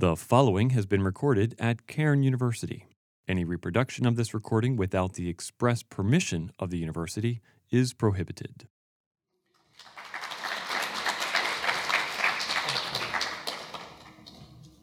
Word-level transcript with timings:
The 0.00 0.16
following 0.16 0.70
has 0.70 0.86
been 0.86 1.02
recorded 1.02 1.54
at 1.58 1.86
Cairn 1.86 2.22
University. 2.22 2.86
Any 3.28 3.44
reproduction 3.44 4.06
of 4.06 4.16
this 4.16 4.32
recording 4.32 4.76
without 4.76 5.12
the 5.12 5.28
express 5.28 5.82
permission 5.82 6.52
of 6.58 6.70
the 6.70 6.78
university 6.78 7.42
is 7.70 7.92
prohibited. 7.92 8.66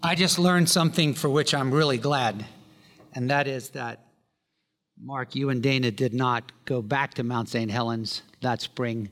I 0.04 0.14
just 0.14 0.38
learned 0.38 0.70
something 0.70 1.16
for 1.16 1.32
which 1.32 1.56
I'm 1.56 1.74
really 1.74 1.98
glad, 1.98 2.46
and 3.16 3.28
that 3.32 3.48
is 3.48 3.72
that 3.72 4.06
Mark, 5.02 5.34
you 5.34 5.50
and 5.50 5.64
Dana 5.64 5.90
did 5.90 6.14
not 6.14 6.52
go 6.66 6.84
back 6.84 7.16
to 7.16 7.24
Mount 7.24 7.50
St. 7.50 7.72
Helens 7.72 8.22
that 8.42 8.62
spring, 8.62 9.10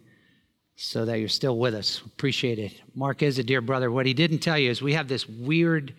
so 0.76 1.06
that 1.06 1.20
you're 1.20 1.30
still 1.30 1.58
with 1.58 1.74
us. 1.74 2.02
Appreciate 2.06 2.60
it. 2.60 2.74
Mark 2.96 3.22
is 3.24 3.40
a 3.40 3.44
dear 3.44 3.62
brother. 3.62 3.92
What 3.92 4.06
he 4.06 4.14
didn't 4.14 4.40
tell 4.40 4.58
you 4.58 4.70
is 4.70 4.82
we 4.82 4.94
have 4.94 5.08
this 5.08 5.28
weird 5.28 5.94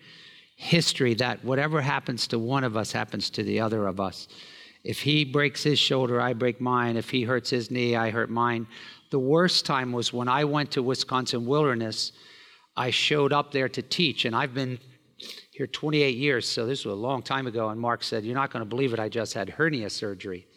history 0.55 1.13
that 1.15 1.43
whatever 1.43 1.81
happens 1.81 2.27
to 2.27 2.39
one 2.39 2.63
of 2.63 2.77
us 2.77 2.91
happens 2.91 3.29
to 3.31 3.43
the 3.43 3.59
other 3.59 3.87
of 3.87 3.99
us. 3.99 4.27
If 4.83 5.01
he 5.01 5.25
breaks 5.25 5.63
his 5.63 5.79
shoulder, 5.79 6.21
I 6.21 6.33
break 6.33 6.61
mine. 6.61 6.97
If 6.97 7.09
he 7.09 7.23
hurts 7.23 7.49
his 7.49 7.71
knee, 7.71 7.95
I 7.95 8.09
hurt 8.09 8.29
mine. 8.29 8.67
The 9.09 9.19
worst 9.19 9.65
time 9.65 9.91
was 9.91 10.13
when 10.13 10.27
I 10.27 10.43
went 10.45 10.71
to 10.71 10.83
Wisconsin 10.83 11.45
Wilderness. 11.45 12.11
I 12.75 12.91
showed 12.91 13.33
up 13.33 13.51
there 13.51 13.69
to 13.69 13.81
teach, 13.81 14.25
and 14.25 14.35
I've 14.35 14.53
been 14.53 14.79
here 15.51 15.67
28 15.67 16.15
years, 16.15 16.47
so 16.47 16.65
this 16.65 16.85
was 16.85 16.93
a 16.93 16.95
long 16.95 17.23
time 17.23 17.47
ago. 17.47 17.69
And 17.69 17.79
Mark 17.79 18.03
said, 18.03 18.23
You're 18.23 18.35
not 18.35 18.51
going 18.51 18.63
to 18.63 18.69
believe 18.69 18.93
it, 18.93 18.99
I 18.99 19.09
just 19.09 19.33
had 19.33 19.49
hernia 19.49 19.89
surgery. 19.89 20.47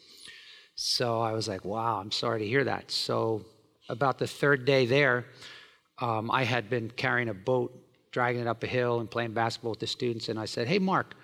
So 0.75 1.21
I 1.21 1.33
was 1.33 1.49
like, 1.49 1.65
Wow, 1.65 1.99
I'm 2.01 2.11
sorry 2.11 2.41
to 2.41 2.47
hear 2.47 2.65
that. 2.65 2.91
So, 2.91 3.45
about 3.91 4.19
the 4.19 4.27
third 4.27 4.65
day 4.65 4.87
there, 4.87 5.27
um, 6.01 6.31
I 6.31 6.45
had 6.45 6.71
been 6.71 6.91
carrying 6.91 7.29
a 7.29 7.35
boat, 7.35 7.77
dragging 8.13 8.41
it 8.41 8.47
up 8.47 8.63
a 8.63 8.67
hill, 8.67 9.01
and 9.01 9.11
playing 9.11 9.33
basketball 9.33 9.73
with 9.73 9.81
the 9.81 9.87
students. 9.87 10.29
And 10.29 10.39
I 10.39 10.47
said, 10.47 10.67
Hey, 10.67 10.79
Mark, 10.79 11.15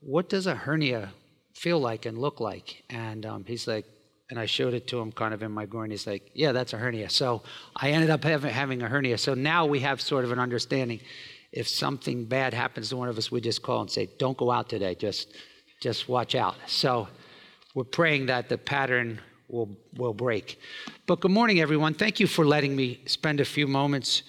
what 0.00 0.28
does 0.28 0.46
a 0.46 0.54
hernia 0.54 1.12
feel 1.54 1.78
like 1.78 2.06
and 2.06 2.18
look 2.18 2.40
like? 2.40 2.82
And 2.90 3.24
um, 3.24 3.44
he's 3.46 3.68
like, 3.68 3.86
and 4.28 4.40
I 4.40 4.46
showed 4.46 4.74
it 4.74 4.88
to 4.88 4.98
him 4.98 5.12
kind 5.12 5.32
of 5.32 5.42
in 5.42 5.52
my 5.52 5.66
groin. 5.66 5.90
He's 5.90 6.06
like, 6.06 6.30
Yeah, 6.34 6.52
that's 6.52 6.72
a 6.72 6.78
hernia. 6.78 7.10
So 7.10 7.42
I 7.76 7.90
ended 7.90 8.10
up 8.10 8.24
having, 8.24 8.52
having 8.52 8.82
a 8.82 8.88
hernia. 8.88 9.18
So 9.18 9.34
now 9.34 9.66
we 9.66 9.80
have 9.80 10.00
sort 10.00 10.24
of 10.24 10.32
an 10.32 10.38
understanding 10.38 11.00
if 11.52 11.68
something 11.68 12.24
bad 12.24 12.52
happens 12.52 12.90
to 12.90 12.96
one 12.96 13.08
of 13.08 13.16
us, 13.16 13.30
we 13.30 13.40
just 13.40 13.62
call 13.62 13.80
and 13.80 13.90
say, 13.90 14.10
"Don't 14.18 14.36
go 14.36 14.50
out 14.50 14.68
today. 14.68 14.94
Just, 14.94 15.32
just 15.80 16.08
watch 16.08 16.34
out." 16.34 16.56
So, 16.66 17.08
we're 17.74 17.84
praying 17.84 18.26
that 18.26 18.48
the 18.48 18.58
pattern 18.58 19.20
will 19.48 19.76
will 19.96 20.14
break. 20.14 20.58
But 21.06 21.20
good 21.20 21.30
morning, 21.30 21.60
everyone. 21.60 21.94
Thank 21.94 22.20
you 22.20 22.26
for 22.26 22.44
letting 22.44 22.74
me 22.74 23.00
spend 23.06 23.40
a 23.40 23.44
few 23.44 23.66
moments 23.66 24.22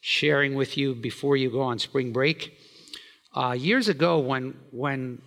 sharing 0.00 0.54
with 0.54 0.76
you 0.76 0.94
before 0.94 1.36
you 1.36 1.50
go 1.50 1.62
on 1.62 1.78
spring 1.78 2.12
break. 2.12 2.58
Uh, 3.34 3.52
years 3.52 3.88
ago, 3.88 4.18
when 4.18 4.54
when 4.70 5.20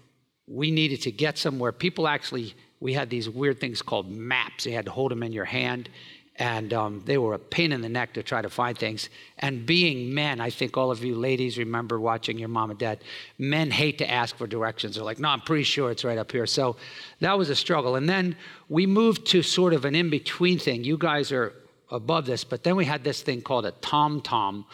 we 0.48 0.72
needed 0.72 1.02
to 1.02 1.12
get 1.12 1.38
somewhere, 1.38 1.72
people 1.72 2.08
actually 2.08 2.53
we 2.80 2.94
had 2.94 3.09
these 3.09 3.30
weird 3.30 3.59
things 3.59 3.81
called 3.81 4.09
maps. 4.09 4.66
You 4.66 4.73
had 4.73 4.86
to 4.86 4.92
hold 4.92 5.12
them 5.12 5.23
in 5.23 5.31
your 5.31 5.45
hand, 5.45 5.90
and 6.39 6.71
um, 6.73 7.02
they 7.05 7.17
were 7.17 7.33
a 7.33 7.39
pain 7.39 7.71
in 7.71 7.81
the 7.81 7.89
neck 7.89 8.13
to 8.13 8.21
try 8.21 8.41
to 8.41 8.49
find 8.49 8.77
things. 8.77 9.09
And 9.39 9.66
being 9.66 10.13
men, 10.13 10.39
I 10.39 10.49
think 10.52 10.77
all 10.77 10.91
of 10.91 11.03
you 11.03 11.16
ladies 11.16 11.57
remember 11.57 11.99
watching 11.99 12.38
your 12.38 12.49
mom 12.49 12.69
and 12.69 12.79
dad. 12.79 12.99
Men 13.39 13.71
hate 13.71 13.97
to 13.99 14.09
ask 14.09 14.35
for 14.38 14.45
directions. 14.45 14.95
They're 14.95 15.03
like, 15.03 15.19
"No, 15.19 15.29
I'm 15.29 15.41
pretty 15.41 15.63
sure 15.63 15.89
it's 15.89 16.03
right 16.03 16.17
up 16.17 16.31
here." 16.31 16.45
So 16.45 16.75
that 17.21 17.38
was 17.38 17.49
a 17.49 17.55
struggle. 17.55 17.95
And 17.95 18.07
then 18.07 18.35
we 18.69 18.85
moved 18.85 19.25
to 19.27 19.41
sort 19.41 19.73
of 19.73 19.85
an 19.85 19.95
in-between 19.95 20.59
thing. 20.59 20.83
You 20.83 20.97
guys 20.97 21.31
are 21.31 21.53
above 21.89 22.25
this, 22.25 22.44
but 22.44 22.63
then 22.63 22.75
we 22.75 22.85
had 22.85 23.03
this 23.03 23.22
thing 23.22 23.41
called 23.41 23.66
a 23.66 23.72
TomTom 23.72 24.66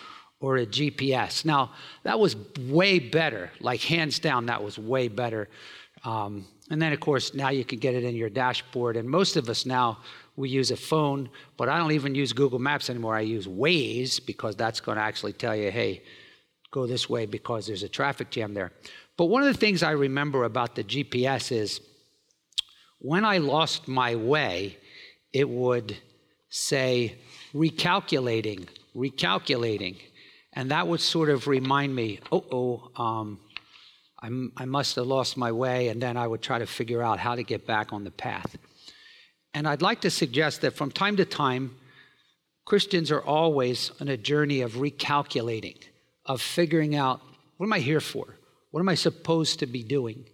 or 0.42 0.58
a 0.58 0.66
GPS. 0.66 1.46
Now 1.46 1.72
that 2.04 2.20
was 2.20 2.36
way 2.60 3.00
better. 3.00 3.52
Like 3.62 3.82
hands 3.82 4.20
down, 4.20 4.48
that 4.48 4.62
was 4.62 4.78
way 4.78 5.08
better. 5.08 5.48
Um, 6.04 6.46
and 6.70 6.82
then, 6.82 6.94
of 6.94 7.00
course, 7.00 7.34
now 7.34 7.50
you 7.50 7.66
can 7.66 7.80
get 7.80 7.94
it 7.94 8.04
in 8.04 8.16
your 8.16 8.30
dashboard. 8.30 8.98
And 8.98 9.10
most 9.10 9.36
of 9.36 9.50
us 9.50 9.66
now 9.66 10.00
we 10.36 10.50
use 10.50 10.72
a 10.72 10.78
phone, 10.78 11.30
but 11.58 11.70
I 11.70 11.78
don't 11.78 11.92
even 11.92 12.16
use 12.16 12.34
Google 12.34 12.60
Maps 12.60 12.90
anymore. 12.90 13.16
I 13.16 13.22
use 13.22 13.48
Waze 13.48 14.24
because 14.26 14.56
that's 14.56 14.80
going 14.80 14.98
to 14.98 15.04
actually 15.04 15.34
tell 15.34 15.56
you, 15.56 15.70
hey, 15.70 16.02
go 16.72 16.88
this 16.88 17.08
way 17.08 17.26
because 17.26 17.68
there's 17.68 17.84
a 17.84 17.90
traffic 17.90 18.32
jam 18.32 18.54
there. 18.54 18.72
But 19.16 19.26
one 19.26 19.44
of 19.44 19.48
the 19.48 19.60
things 19.60 19.84
I 19.84 19.92
remember 19.92 20.44
about 20.44 20.76
the 20.76 20.84
GPS 20.84 21.52
is 21.52 21.82
when 23.00 23.26
I 23.26 23.38
lost 23.38 23.88
my 23.88 24.16
way, 24.16 24.78
it 25.32 25.48
would 25.48 25.96
say 26.50 27.16
recalculating, 27.54 28.68
recalculating. 28.96 29.98
And 30.54 30.72
that 30.72 30.88
would 30.88 31.02
sort 31.02 31.30
of 31.30 31.48
remind 31.48 31.96
me, 31.96 32.20
oh, 32.32 32.46
oh, 32.52 33.04
um, 33.04 33.40
i 34.56 34.64
must 34.66 34.96
have 34.96 35.06
lost 35.06 35.36
my 35.36 35.52
way. 35.52 35.90
And 35.90 36.02
then 36.02 36.16
I 36.16 36.26
would 36.26 36.42
try 36.42 36.58
to 36.58 36.66
figure 36.66 37.04
out 37.04 37.20
how 37.20 37.36
to 37.36 37.44
get 37.44 37.68
back 37.68 37.92
on 37.92 38.04
the 38.04 38.12
path. 38.12 38.56
And 39.54 39.68
I'd 39.68 39.82
like 39.82 40.02
to 40.02 40.10
suggest 40.10 40.62
that 40.62 40.74
from 40.74 40.92
time 40.92 41.18
to 41.18 41.26
time, 41.26 41.76
Christians 42.66 43.12
are 43.12 43.22
always 43.22 43.92
on 44.00 44.08
a 44.08 44.18
journey 44.18 44.62
of 44.62 44.74
recalculating, 44.74 45.78
of 46.26 46.42
figuring 46.42 46.96
out 46.96 47.22
what 47.58 47.68
am 47.68 47.74
I 47.74 47.80
here 47.80 48.00
for? 48.00 48.36
What 48.72 48.80
am 48.80 48.90
I 48.90 48.96
supposed 48.96 49.60
to 49.60 49.68
be 49.68 49.84
doing? 49.84 50.26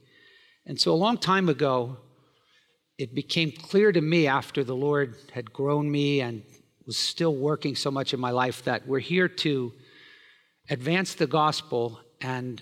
And 0.66 0.80
so 0.80 0.94
a 0.94 0.96
long 0.96 1.18
time 1.18 1.50
ago, 1.50 1.97
it 2.97 3.16
became 3.16 3.52
clear 3.52 3.91
to 3.91 4.02
me 4.02 4.28
after 4.28 4.63
the 4.63 4.75
Lord 4.75 5.16
had 5.34 5.51
grown 5.51 5.91
me 5.91 6.22
and 6.22 6.44
was 6.86 6.97
still 6.97 7.36
working 7.36 7.75
so 7.75 7.91
much 7.91 8.13
in 8.13 8.19
my 8.19 8.31
life 8.31 8.63
that 8.63 8.88
we're 8.88 9.00
here 9.00 9.28
to 9.28 9.74
advance 10.69 11.13
the 11.16 11.28
gospel 11.28 12.00
and 12.22 12.62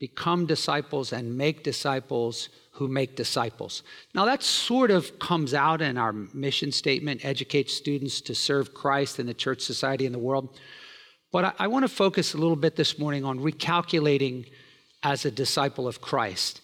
become 0.00 0.46
disciples 0.46 1.12
and 1.12 1.36
make 1.36 1.62
disciples 1.62 2.48
who 2.72 2.88
make 2.88 3.14
disciples. 3.14 3.82
Now, 4.14 4.24
that 4.24 4.42
sort 4.42 4.90
of 4.90 5.18
comes 5.18 5.52
out 5.52 5.82
in 5.82 5.98
our 5.98 6.12
mission 6.12 6.72
statement 6.72 7.24
educate 7.24 7.70
students 7.70 8.22
to 8.22 8.34
serve 8.34 8.72
Christ 8.72 9.20
in 9.20 9.26
the 9.26 9.34
church 9.34 9.60
society 9.60 10.06
and 10.06 10.14
the 10.14 10.18
world. 10.18 10.58
But 11.30 11.44
I, 11.44 11.52
I 11.60 11.66
want 11.66 11.84
to 11.84 11.88
focus 11.88 12.32
a 12.32 12.38
little 12.38 12.56
bit 12.56 12.76
this 12.76 12.98
morning 12.98 13.24
on 13.24 13.38
recalculating 13.38 14.50
as 15.02 15.26
a 15.26 15.30
disciple 15.30 15.86
of 15.86 16.00
Christ. 16.00 16.62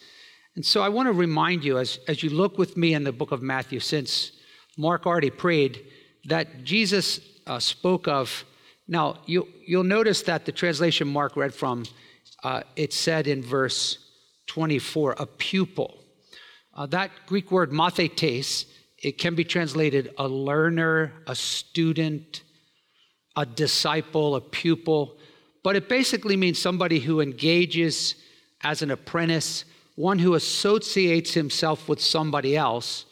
And 0.54 0.64
so 0.64 0.80
I 0.80 0.88
want 0.88 1.06
to 1.06 1.12
remind 1.12 1.62
you, 1.62 1.76
as, 1.76 1.98
as 2.08 2.22
you 2.22 2.30
look 2.30 2.56
with 2.56 2.76
me 2.78 2.94
in 2.94 3.04
the 3.04 3.12
book 3.12 3.30
of 3.30 3.42
Matthew, 3.42 3.78
since 3.78 4.32
Mark 4.78 5.06
already 5.06 5.30
prayed, 5.30 5.84
that 6.24 6.64
Jesus 6.64 7.20
uh, 7.47 7.58
spoke 7.58 8.08
of. 8.08 8.44
Now, 8.88 9.18
you, 9.26 9.48
you'll 9.66 9.84
notice 9.84 10.22
that 10.22 10.47
the 10.47 10.53
translation 10.53 11.08
Mark 11.08 11.36
read 11.36 11.53
from, 11.53 11.84
uh, 12.47 12.62
it 12.77 12.93
said 12.93 13.27
in 13.27 13.43
verse 13.43 13.99
24, 14.47 15.17
a 15.19 15.27
pupil. 15.27 15.99
Uh, 16.73 16.87
that 16.87 17.11
Greek 17.27 17.51
word 17.51 17.73
mathetes, 17.73 18.67
it 19.03 19.19
can 19.19 19.34
be 19.34 19.43
translated 19.43 20.15
a 20.17 20.29
learner, 20.29 21.12
a 21.27 21.34
student, 21.34 22.45
a 23.34 23.45
disciple, 23.45 24.37
a 24.37 24.41
pupil, 24.41 25.17
but 25.65 25.75
it 25.75 25.89
basically 25.89 26.37
means 26.37 26.57
somebody 26.57 27.01
who 27.01 27.21
engages 27.21 28.15
as 28.63 28.81
an 28.81 28.93
apprentice, 28.93 29.65
one 29.97 30.21
who 30.21 30.34
associates 30.34 31.34
himself 31.34 31.89
with 31.89 32.01
somebody 32.01 32.57
else 32.57 33.07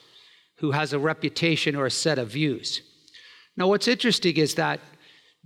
who 0.58 0.70
has 0.70 0.92
a 0.92 0.98
reputation 1.00 1.74
or 1.74 1.86
a 1.86 1.90
set 1.90 2.20
of 2.20 2.28
views. 2.28 2.82
Now, 3.56 3.66
what's 3.66 3.88
interesting 3.88 4.36
is 4.36 4.54
that 4.54 4.78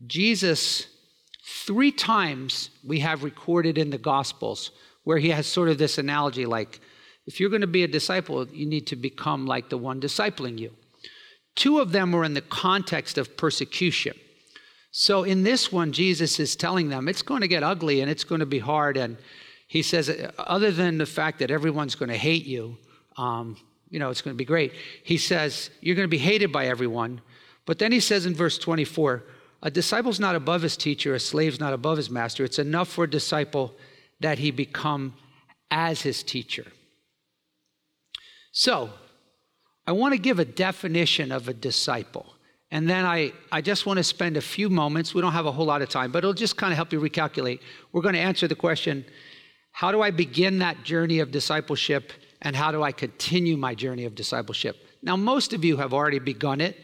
Jesus, 0.07 0.89
three 1.49 1.93
times 1.93 2.71
we 2.85 3.01
have 3.01 3.25
recorded 3.25 3.79
in 3.79 3.91
the 3.91 3.99
Gospels 3.99 4.71
where 5.05 5.19
he 5.19 5.31
has 5.31 5.47
sort 5.47 5.69
of 5.69 5.79
this 5.79 5.99
analogy 5.99 6.45
like 6.45 6.81
if 7.27 7.39
you're 7.39 7.51
going 7.51 7.61
to 7.61 7.67
be 7.67 7.85
a 7.85 7.89
disciple, 7.89 8.49
you 8.49 8.65
need 8.65 8.87
to 8.87 8.97
become 8.97 9.45
like 9.45 9.69
the 9.69 9.77
one 9.77 10.01
discipling 10.01 10.59
you. 10.59 10.73
Two 11.55 11.79
of 11.79 11.93
them 11.93 12.11
were 12.11 12.25
in 12.25 12.33
the 12.33 12.41
context 12.41 13.19
of 13.19 13.37
persecution. 13.37 14.15
So 14.93 15.25
in 15.25 15.43
this 15.43 15.71
one, 15.71 15.93
Jesus 15.93 16.41
is 16.41 16.57
telling 16.57 16.89
them 16.89 17.07
it's 17.07 17.21
going 17.21 17.43
to 17.43 17.49
get 17.49 17.63
ugly 17.63 18.01
and 18.01 18.11
it's 18.11 18.25
going 18.25 18.39
to 18.39 18.47
be 18.47 18.59
hard. 18.59 18.97
And 18.97 19.19
he 19.67 19.83
says, 19.83 20.11
other 20.39 20.71
than 20.71 20.97
the 20.97 21.05
fact 21.05 21.41
that 21.41 21.51
everyone's 21.51 21.95
going 21.95 22.09
to 22.09 22.17
hate 22.17 22.47
you, 22.47 22.79
um, 23.19 23.59
you 23.91 23.99
know, 23.99 24.09
it's 24.09 24.23
going 24.23 24.35
to 24.35 24.39
be 24.39 24.47
great. 24.47 24.73
He 25.05 25.19
says, 25.19 25.69
you're 25.83 25.97
going 25.97 26.09
to 26.09 26.11
be 26.11 26.17
hated 26.17 26.51
by 26.51 26.67
everyone. 26.67 27.21
But 27.67 27.79
then 27.79 27.93
he 27.93 28.01
says 28.01 28.25
in 28.25 28.35
verse 28.35 28.57
24, 28.57 29.23
a 29.63 29.71
disciple's 29.71 30.21
not 30.21 30.37
above 30.37 30.63
his 30.63 30.77
teacher, 30.77 31.15
a 31.15 31.21
slave's 31.21 31.59
not 31.59 31.73
above 31.73 31.97
his 31.97 32.11
master. 32.11 32.45
It's 32.45 32.59
enough 32.59 32.89
for 32.89 33.05
a 33.05 33.11
disciple 33.11 33.75
that 34.21 34.39
he 34.39 34.51
become 34.51 35.15
as 35.71 36.03
his 36.03 36.23
teacher. 36.23 36.67
So, 38.53 38.91
I 39.87 39.93
want 39.93 40.13
to 40.13 40.19
give 40.19 40.39
a 40.39 40.45
definition 40.45 41.33
of 41.33 41.49
a 41.49 41.55
disciple. 41.55 42.35
And 42.71 42.89
then 42.89 43.07
I, 43.07 43.33
I 43.51 43.63
just 43.63 43.87
want 43.87 43.97
to 43.97 44.05
spend 44.05 44.37
a 44.37 44.43
few 44.43 44.69
moments. 44.69 45.15
We 45.15 45.23
don't 45.23 45.33
have 45.33 45.47
a 45.47 45.53
whole 45.53 45.65
lot 45.65 45.81
of 45.81 45.89
time, 45.89 46.13
but 46.13 46.19
it'll 46.19 46.35
just 46.35 46.57
kind 46.57 46.73
of 46.73 46.77
help 46.77 46.93
you 46.93 47.01
recalculate. 47.01 47.61
We're 47.93 48.03
going 48.03 48.15
to 48.15 48.21
answer 48.21 48.47
the 48.47 48.55
question 48.55 49.05
how 49.73 49.93
do 49.93 50.03
I 50.03 50.11
begin 50.11 50.59
that 50.59 50.83
journey 50.83 51.21
of 51.21 51.31
discipleship, 51.31 52.13
and 52.43 52.57
how 52.57 52.73
do 52.73 52.83
I 52.83 52.91
continue 52.91 53.57
my 53.57 53.75
journey 53.75 54.05
of 54.05 54.15
discipleship? 54.15 54.77
Now, 55.03 55.17
most 55.17 55.53
of 55.53 55.65
you 55.65 55.77
have 55.77 55.95
already 55.95 56.19
begun 56.19 56.61
it, 56.61 56.77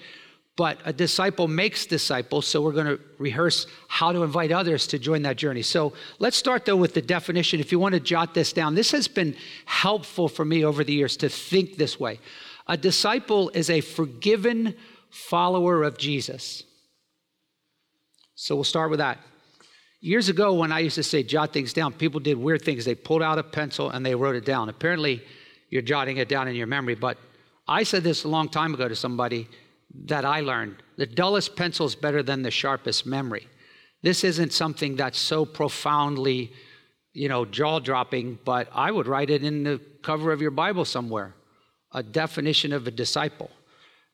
but 0.56 0.79
a 0.85 0.93
disciple 0.93 1.49
makes 1.49 1.85
disciples, 1.85 2.47
so 2.47 2.62
we're 2.62 2.73
going 2.73 2.87
to 2.87 3.01
rehearse 3.19 3.67
how 3.89 4.12
to 4.12 4.23
invite 4.23 4.53
others 4.53 4.87
to 4.89 4.99
join 5.01 5.23
that 5.23 5.37
journey. 5.37 5.62
So 5.62 5.95
let's 6.21 6.37
start 6.37 6.65
though 6.65 6.77
with 6.77 6.95
the 6.95 7.03
definition. 7.03 7.59
If 7.59 7.73
you 7.73 7.81
want 7.81 7.95
to 7.95 8.01
jot 8.01 8.35
this 8.35 8.53
down, 8.53 8.77
this 8.77 8.93
has 8.93 9.09
been 9.09 9.35
helpful 9.67 10.29
for 10.29 10.45
me 10.45 10.65
over 10.65 10.85
the 10.85 10.93
years 10.93 11.17
to 11.19 11.29
think 11.29 11.77
this 11.77 11.99
way. 11.99 12.21
A 12.69 12.77
disciple 12.77 13.51
is 13.51 13.69
a 13.69 13.81
forgiven 13.81 14.77
follower 15.11 15.83
of 15.83 15.99
Jesus. 15.99 16.62
So 18.37 18.55
we'll 18.55 18.65
start 18.65 18.91
with 18.91 18.99
that. 18.99 19.19
Years 20.00 20.29
ago, 20.29 20.55
when 20.55 20.71
I 20.71 20.81
used 20.81 20.97
to 20.97 21.03
say 21.03 21.23
jot 21.23 21.53
things 21.53 21.73
down, 21.73 21.93
people 21.93 22.21
did 22.21 22.37
weird 22.37 22.62
things. 22.62 22.85
They 22.85 22.95
pulled 22.95 23.23
out 23.23 23.39
a 23.39 23.43
pencil 23.43 23.91
and 23.91 24.05
they 24.05 24.15
wrote 24.15 24.37
it 24.37 24.45
down. 24.45 24.69
Apparently, 24.69 25.23
you're 25.71 25.83
jotting 25.83 26.19
it 26.19 26.29
down 26.29 26.47
in 26.47 26.55
your 26.55 26.67
memory, 26.67 26.95
but 26.95 27.19
I 27.67 27.83
said 27.83 28.05
this 28.05 28.25
a 28.25 28.29
long 28.29 28.49
time 28.49 28.75
ago 28.75 28.87
to 28.87 28.95
somebody 28.95 29.49
that 30.05 30.25
I 30.25 30.41
learned. 30.41 30.76
The 30.96 31.06
dullest 31.06 31.56
pencil 31.56 31.87
is 31.87 31.94
better 31.94 32.23
than 32.23 32.43
the 32.43 32.50
sharpest 32.50 33.06
memory. 33.06 33.49
This 34.02 34.25
isn't 34.25 34.52
something 34.52 34.96
that's 34.96 35.19
so 35.19 35.44
profoundly, 35.44 36.52
you 37.12 37.29
know, 37.29 37.44
jaw 37.44 37.79
dropping, 37.79 38.38
but 38.44 38.69
I 38.73 38.91
would 38.91 39.06
write 39.06 39.31
it 39.31 39.43
in 39.43 39.64
the 39.64 39.81
cover 40.02 40.32
of 40.32 40.43
your 40.43 40.50
Bible 40.50 40.85
somewhere 40.85 41.35
a 41.93 42.02
definition 42.02 42.73
of 42.73 42.87
a 42.88 42.91
disciple 42.91 43.50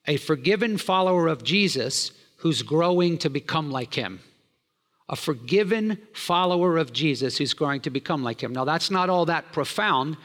a 0.06 0.17
forgiven 0.17 0.79
follower 0.79 1.29
of 1.29 1.44
Jesus 1.44 2.12
who's 2.37 2.62
growing 2.62 3.19
to 3.19 3.29
become 3.29 3.71
like 3.71 3.94
him. 3.94 4.21
A 5.09 5.17
forgiven 5.17 5.99
follower 6.15 6.79
of 6.79 6.93
Jesus 6.93 7.37
who's 7.37 7.53
growing 7.53 7.81
to 7.83 7.91
become 7.91 8.23
like 8.23 8.43
him. 8.43 8.53
Now, 8.53 8.65
that's 8.65 8.91
not 8.91 9.11
all 9.11 9.26
that 9.26 9.53
profound, 9.53 10.17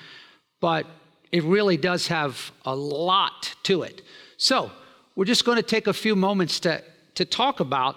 but 0.62 0.86
it 1.31 1.44
really 1.44 1.75
does 1.75 2.08
have 2.08 2.51
a 2.63 2.75
lot 2.75 3.54
to 3.63 3.81
it. 3.84 4.01
So, 4.38 4.72
we're 5.16 5.26
just 5.26 5.46
going 5.46 5.58
to 5.58 5.64
take 5.64 5.88
a 5.88 5.94
few 5.94 6.16
moments 6.16 6.60
to, 6.62 6.84
to 7.16 7.26
talk 7.26 7.60
about 7.60 7.96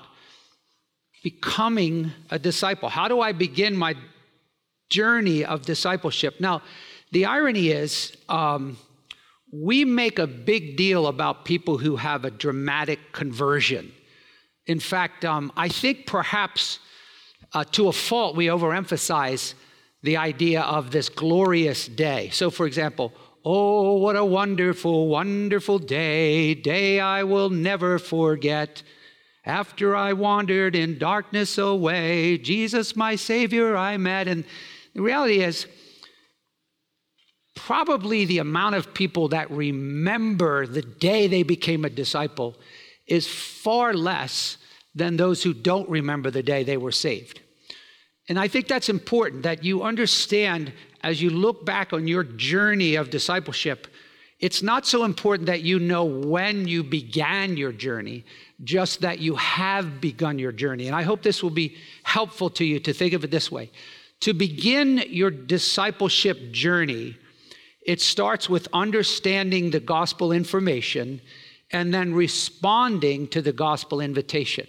becoming 1.23 2.12
a 2.31 2.38
disciple. 2.38 2.88
How 2.88 3.09
do 3.09 3.20
I 3.20 3.32
begin 3.32 3.76
my 3.76 3.97
journey 4.88 5.44
of 5.44 5.62
discipleship? 5.62 6.41
Now, 6.41 6.62
the 7.11 7.25
irony 7.25 7.69
is, 7.69 8.17
um, 8.29 8.79
we 9.53 9.85
make 9.85 10.19
a 10.19 10.26
big 10.26 10.76
deal 10.76 11.06
about 11.06 11.44
people 11.44 11.79
who 11.79 11.97
have 11.97 12.25
a 12.25 12.31
dramatic 12.31 13.12
conversion. 13.12 13.93
In 14.67 14.79
fact, 14.79 15.25
um, 15.25 15.50
I 15.56 15.69
think 15.69 16.06
perhaps 16.06 16.79
uh, 17.55 17.64
to 17.73 17.88
a 17.88 17.93
fault 17.93 18.37
we 18.37 18.47
overemphasize 18.47 19.55
the 20.03 20.19
idea 20.19 20.61
of 20.61 20.91
this 20.91 21.09
glorious 21.09 21.88
day. 21.88 22.29
So, 22.31 22.50
for 22.50 22.67
example, 22.67 23.12
Oh, 23.50 23.95
what 23.95 24.15
a 24.15 24.27
wonderful, 24.27 25.09
wonderful 25.09 25.79
day, 25.79 26.53
day 26.55 27.00
I 27.00 27.23
will 27.23 27.49
never 27.49 27.99
forget. 27.99 28.83
After 29.43 29.97
I 29.97 30.12
wandered 30.12 30.77
in 30.77 30.99
darkness 30.99 31.56
away, 31.56 32.37
Jesus, 32.37 32.95
my 32.95 33.17
Savior, 33.17 33.75
I 33.75 33.97
met. 33.97 34.29
And 34.29 34.45
the 34.95 35.00
reality 35.00 35.41
is, 35.41 35.67
probably 37.56 38.27
the 38.27 38.37
amount 38.37 38.75
of 38.75 38.93
people 38.93 39.29
that 39.29 39.50
remember 39.50 40.67
the 40.67 40.83
day 40.83 41.27
they 41.27 41.43
became 41.43 41.87
a 41.87 41.91
disciple 41.91 42.55
is 43.06 43.27
far 43.27 43.95
less 43.95 44.59
than 44.95 45.17
those 45.17 45.43
who 45.43 45.55
don't 45.55 45.89
remember 45.89 46.31
the 46.31 46.43
day 46.43 46.65
they 46.65 46.77
were 46.77 46.93
saved. 46.93 47.41
And 48.29 48.39
I 48.39 48.47
think 48.47 48.69
that's 48.69 48.91
important 48.91 49.45
that 49.45 49.65
you 49.65 49.85
understand 49.85 50.75
as 51.03 51.23
you 51.23 51.31
look 51.31 51.65
back 51.65 51.93
on 51.93 52.09
your 52.09 52.25
journey 52.25 52.97
of 52.97 53.11
discipleship, 53.11 53.87
it's 54.41 54.62
not 54.62 54.87
so 54.87 55.05
important 55.05 55.47
that 55.47 55.62
you 55.62 55.79
know 55.79 56.05
when 56.05 56.69
you 56.69 56.85
began 56.85 57.56
your 57.56 57.73
journey, 57.73 58.25
just 58.62 59.00
that 59.00 59.19
you 59.19 59.35
have 59.35 60.00
begun 60.00 60.39
your 60.39 60.53
journey. 60.53 60.87
And 60.87 60.95
I 60.95 61.03
hope 61.03 61.23
this 61.23 61.43
will 61.43 61.50
be 61.50 61.77
helpful 62.05 62.49
to 62.50 62.65
you 62.65 62.79
to 62.81 62.93
think 62.93 63.15
of 63.15 63.25
it 63.25 63.31
this 63.31 63.50
way. 63.50 63.71
To 64.21 64.33
begin 64.33 65.03
your 65.09 65.31
discipleship 65.31 66.53
journey, 66.53 67.17
it 67.85 68.00
starts 68.00 68.49
with 68.49 68.69
understanding 68.73 69.71
the 69.71 69.81
gospel 69.81 70.33
information 70.33 71.21
and 71.73 71.93
then 71.93 72.15
responding 72.15 73.29
to 73.29 73.43
the 73.43 73.53
gospel 73.53 74.00
invitation. 74.00 74.67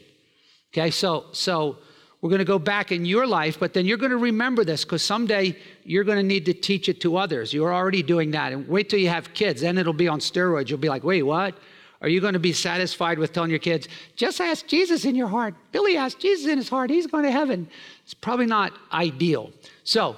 Okay, 0.71 0.91
so 0.91 1.25
so 1.31 1.77
we're 2.21 2.29
going 2.29 2.39
to 2.39 2.45
go 2.45 2.59
back 2.59 2.91
in 2.91 3.05
your 3.05 3.25
life, 3.25 3.59
but 3.59 3.73
then 3.73 3.85
you're 3.85 3.97
going 3.97 4.11
to 4.11 4.17
remember 4.17 4.65
this 4.65 4.83
because 4.83 5.01
someday 5.01 5.55
you're 5.83 6.03
going 6.03 6.17
to 6.17 6.23
need 6.23 6.45
to 6.45 6.53
teach 6.53 6.89
it 6.89 6.99
to 7.01 7.15
others. 7.15 7.53
You're 7.53 7.73
already 7.73 8.03
doing 8.03 8.31
that. 8.31 8.51
And 8.51 8.67
wait 8.67 8.89
till 8.89 8.99
you 8.99 9.07
have 9.09 9.33
kids, 9.33 9.61
then 9.61 9.77
it'll 9.77 9.93
be 9.93 10.09
on 10.09 10.19
steroids. 10.19 10.69
You'll 10.69 10.79
be 10.79 10.89
like, 10.89 11.03
wait, 11.03 11.23
what? 11.23 11.55
Are 12.01 12.09
you 12.09 12.19
going 12.19 12.33
to 12.33 12.39
be 12.39 12.53
satisfied 12.53 13.19
with 13.19 13.33
telling 13.33 13.49
your 13.49 13.59
kids, 13.59 13.87
just 14.15 14.39
ask 14.41 14.67
Jesus 14.67 15.05
in 15.05 15.15
your 15.15 15.27
heart? 15.27 15.53
Billy 15.71 15.97
asked 15.97 16.19
Jesus 16.19 16.47
in 16.47 16.57
his 16.57 16.69
heart. 16.69 16.89
He's 16.89 17.07
going 17.07 17.23
to 17.23 17.31
heaven. 17.31 17.69
It's 18.03 18.13
probably 18.13 18.45
not 18.45 18.73
ideal. 18.91 19.51
So, 19.83 20.15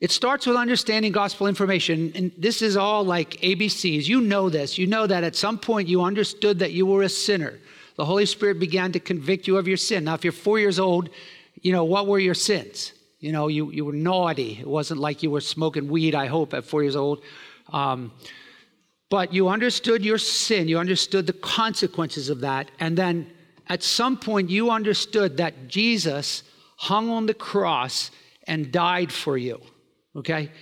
it 0.00 0.12
starts 0.12 0.46
with 0.46 0.56
understanding 0.56 1.10
gospel 1.10 1.48
information. 1.48 2.12
And 2.14 2.30
this 2.38 2.62
is 2.62 2.76
all 2.76 3.04
like 3.04 3.30
ABCs. 3.40 4.06
You 4.06 4.20
know 4.20 4.48
this. 4.48 4.78
You 4.78 4.86
know 4.86 5.08
that 5.08 5.24
at 5.24 5.34
some 5.34 5.58
point 5.58 5.88
you 5.88 6.02
understood 6.02 6.60
that 6.60 6.70
you 6.70 6.86
were 6.86 7.02
a 7.02 7.08
sinner 7.08 7.58
the 7.98 8.04
Holy 8.04 8.26
Spirit 8.26 8.60
began 8.60 8.92
to 8.92 9.00
convict 9.00 9.48
you 9.48 9.58
of 9.58 9.66
your 9.66 9.76
sin. 9.76 10.04
Now, 10.04 10.14
if 10.14 10.22
you're 10.22 10.32
four 10.32 10.60
years 10.60 10.78
old, 10.78 11.10
you 11.60 11.72
know, 11.72 11.82
what 11.82 12.06
were 12.06 12.20
your 12.20 12.32
sins? 12.32 12.92
You 13.18 13.32
know, 13.32 13.48
you, 13.48 13.72
you 13.72 13.84
were 13.84 13.92
naughty. 13.92 14.58
It 14.60 14.68
wasn't 14.68 15.00
like 15.00 15.24
you 15.24 15.32
were 15.32 15.40
smoking 15.40 15.88
weed, 15.88 16.14
I 16.14 16.26
hope, 16.26 16.54
at 16.54 16.64
four 16.64 16.84
years 16.84 16.94
old. 16.94 17.24
Um, 17.72 18.12
but 19.10 19.34
you 19.34 19.48
understood 19.48 20.04
your 20.04 20.18
sin, 20.18 20.68
you 20.68 20.78
understood 20.78 21.26
the 21.26 21.32
consequences 21.32 22.30
of 22.30 22.40
that. 22.42 22.70
And 22.78 22.96
then 22.96 23.32
at 23.68 23.82
some 23.82 24.16
point, 24.16 24.48
you 24.48 24.70
understood 24.70 25.38
that 25.38 25.66
Jesus 25.66 26.44
hung 26.76 27.10
on 27.10 27.26
the 27.26 27.34
cross 27.34 28.12
and 28.46 28.70
died 28.70 29.10
for 29.10 29.36
you. 29.36 29.60
Okay? 30.14 30.52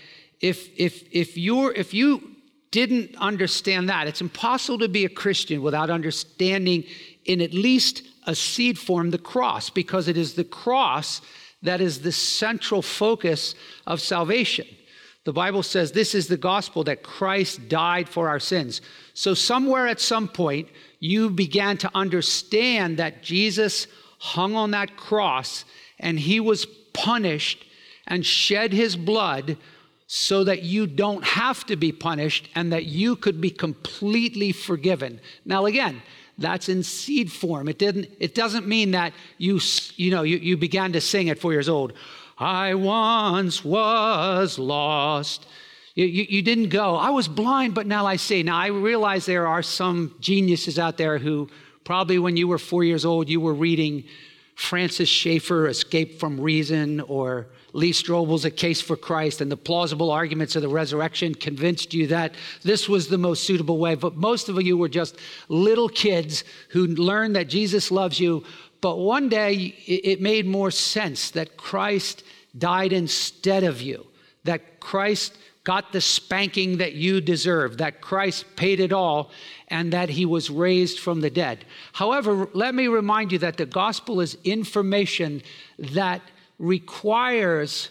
If, 0.41 0.71
if, 0.79 1.05
if, 1.13 1.37
you're, 1.37 1.71
if 1.73 1.93
you 1.93 2.37
didn't 2.71 3.17
understand 3.17 3.89
that, 3.89 4.07
it's 4.07 4.21
impossible 4.21 4.79
to 4.79 4.89
be 4.89 5.05
a 5.05 5.09
Christian 5.09 5.63
without 5.63 5.91
understanding 5.91 6.85
in 7.27 7.41
at 7.41 7.53
least 7.53 8.03
a 8.27 8.35
seed 8.35 8.79
form 8.79 9.11
the 9.11 9.19
cross, 9.19 9.71
because 9.71 10.09
it 10.09 10.17
is 10.17 10.35
the 10.35 10.45
cross 10.45 11.21
that 11.63 11.81
is 11.81 12.01
the 12.01 12.13
central 12.13 12.83
focus 12.83 13.55
of 13.87 14.01
salvation. 14.01 14.67
The 15.25 15.33
Bible 15.33 15.65
says 15.65 15.91
this 15.91 16.15
is 16.15 16.29
the 16.29 16.37
gospel 16.37 16.85
that 16.85 17.03
Christ 17.03 17.69
died 17.69 18.09
for 18.09 18.29
our 18.29 18.39
sins. 18.39 18.81
So, 19.15 19.35
somewhere 19.35 19.89
at 19.89 20.01
some 20.01 20.29
point, 20.29 20.69
you 21.01 21.31
began 21.31 21.77
to 21.79 21.91
understand 21.95 22.99
that 22.99 23.23
Jesus 23.23 23.89
hung 24.19 24.55
on 24.55 24.71
that 24.71 24.97
cross 24.97 25.65
and 25.99 26.19
he 26.19 26.39
was 26.39 26.67
punished 26.93 27.65
and 28.07 28.25
shed 28.25 28.73
his 28.73 28.97
blood 28.97 29.57
so 30.07 30.45
that 30.45 30.63
you 30.63 30.87
don't 30.87 31.25
have 31.25 31.67
to 31.67 31.77
be 31.77 31.91
punished 31.91 32.49
and 32.55 32.73
that 32.73 32.87
you 32.87 33.17
could 33.17 33.41
be 33.41 33.51
completely 33.51 34.53
forgiven. 34.53 35.21
Now, 35.45 35.67
again, 35.67 36.03
that's 36.39 36.69
in 36.69 36.83
seed 36.83 37.33
form. 37.33 37.69
It 37.69 37.79
didn't. 37.79 38.09
It 38.21 38.35
doesn't 38.35 38.67
mean 38.67 38.91
that 38.93 39.13
you 39.39 39.61
you 39.97 40.11
know 40.11 40.23
you, 40.23 40.37
you 40.37 40.57
began 40.57 40.93
to 40.93 41.01
sing 41.01 41.31
at 41.31 41.39
four 41.39 41.53
years 41.53 41.69
old. 41.69 41.93
I 42.39 42.75
once 42.75 43.65
was 43.65 44.59
lost. 44.59 45.47
You, 45.95 46.05
you, 46.05 46.27
you 46.29 46.43
didn't 46.43 46.69
go. 46.69 46.97
I 46.97 47.09
was 47.09 47.27
blind, 47.27 47.75
but 47.75 47.87
now 47.87 48.05
I 48.05 48.17
see. 48.17 48.43
Now 48.43 48.59
I 48.59 48.67
realize 48.67 49.25
there 49.25 49.47
are 49.47 49.63
some 49.63 50.15
geniuses 50.21 50.79
out 50.79 50.99
there 50.99 51.17
who 51.17 51.49
probably 51.85 52.19
when 52.19 52.37
you 52.37 52.49
were 52.49 52.59
four 52.59 52.85
years 52.85 53.07
old 53.07 53.31
you 53.31 53.41
were 53.41 53.55
reading 53.55 54.05
Francis 54.57 55.09
Schaeffer, 55.09 55.69
Escape 55.69 56.19
from 56.19 56.41
Reason, 56.41 57.01
or 57.01 57.47
Lee 57.77 57.93
Strobel's 57.93 58.47
A 58.47 58.51
Case 58.51 58.81
for 58.81 58.97
Christ, 58.97 59.43
and 59.43 59.53
the 59.53 59.57
plausible 59.57 60.11
arguments 60.11 60.57
of 60.57 60.63
the 60.63 60.69
resurrection 60.69 61.35
convinced 61.35 61.93
you 61.93 62.07
that 62.07 62.35
this 62.63 62.89
was 62.89 63.09
the 63.09 63.19
most 63.19 63.45
suitable 63.45 63.77
way. 63.77 63.95
But 63.95 64.17
most 64.17 64.49
of 64.49 64.61
you 64.63 64.79
were 64.79 64.89
just 64.89 65.19
little 65.49 65.91
kids 65.91 66.43
who 66.71 66.87
learned 66.87 67.37
that 67.37 67.49
Jesus 67.49 67.91
loves 67.91 68.19
you. 68.19 68.45
But 68.81 68.97
one 68.97 69.29
day 69.29 69.75
it 69.87 70.23
made 70.23 70.47
more 70.47 70.71
sense 70.71 71.31
that 71.33 71.59
Christ 71.59 72.23
died 72.57 72.95
instead 72.95 73.63
of 73.63 73.83
you, 73.83 74.07
that 74.45 74.81
Christ 74.81 75.37
got 75.63 75.93
the 75.93 76.01
spanking 76.01 76.79
that 76.79 76.95
you 76.95 77.21
deserve, 77.21 77.77
that 77.77 78.01
Christ 78.01 78.47
paid 78.57 78.81
it 78.81 78.93
all, 78.93 79.31
and 79.69 79.93
that 79.93 80.09
he 80.09 80.25
was 80.25 80.49
raised 80.49 80.99
from 80.99 81.21
the 81.21 81.29
dead. 81.29 81.67
However, 81.93 82.49
let 82.55 82.75
me 82.75 82.87
remind 82.87 83.33
you 83.33 83.39
that 83.41 83.59
the 83.59 83.67
gospel 83.67 84.21
is 84.23 84.39
information 84.45 85.43
that 85.79 86.23
requires 86.59 87.91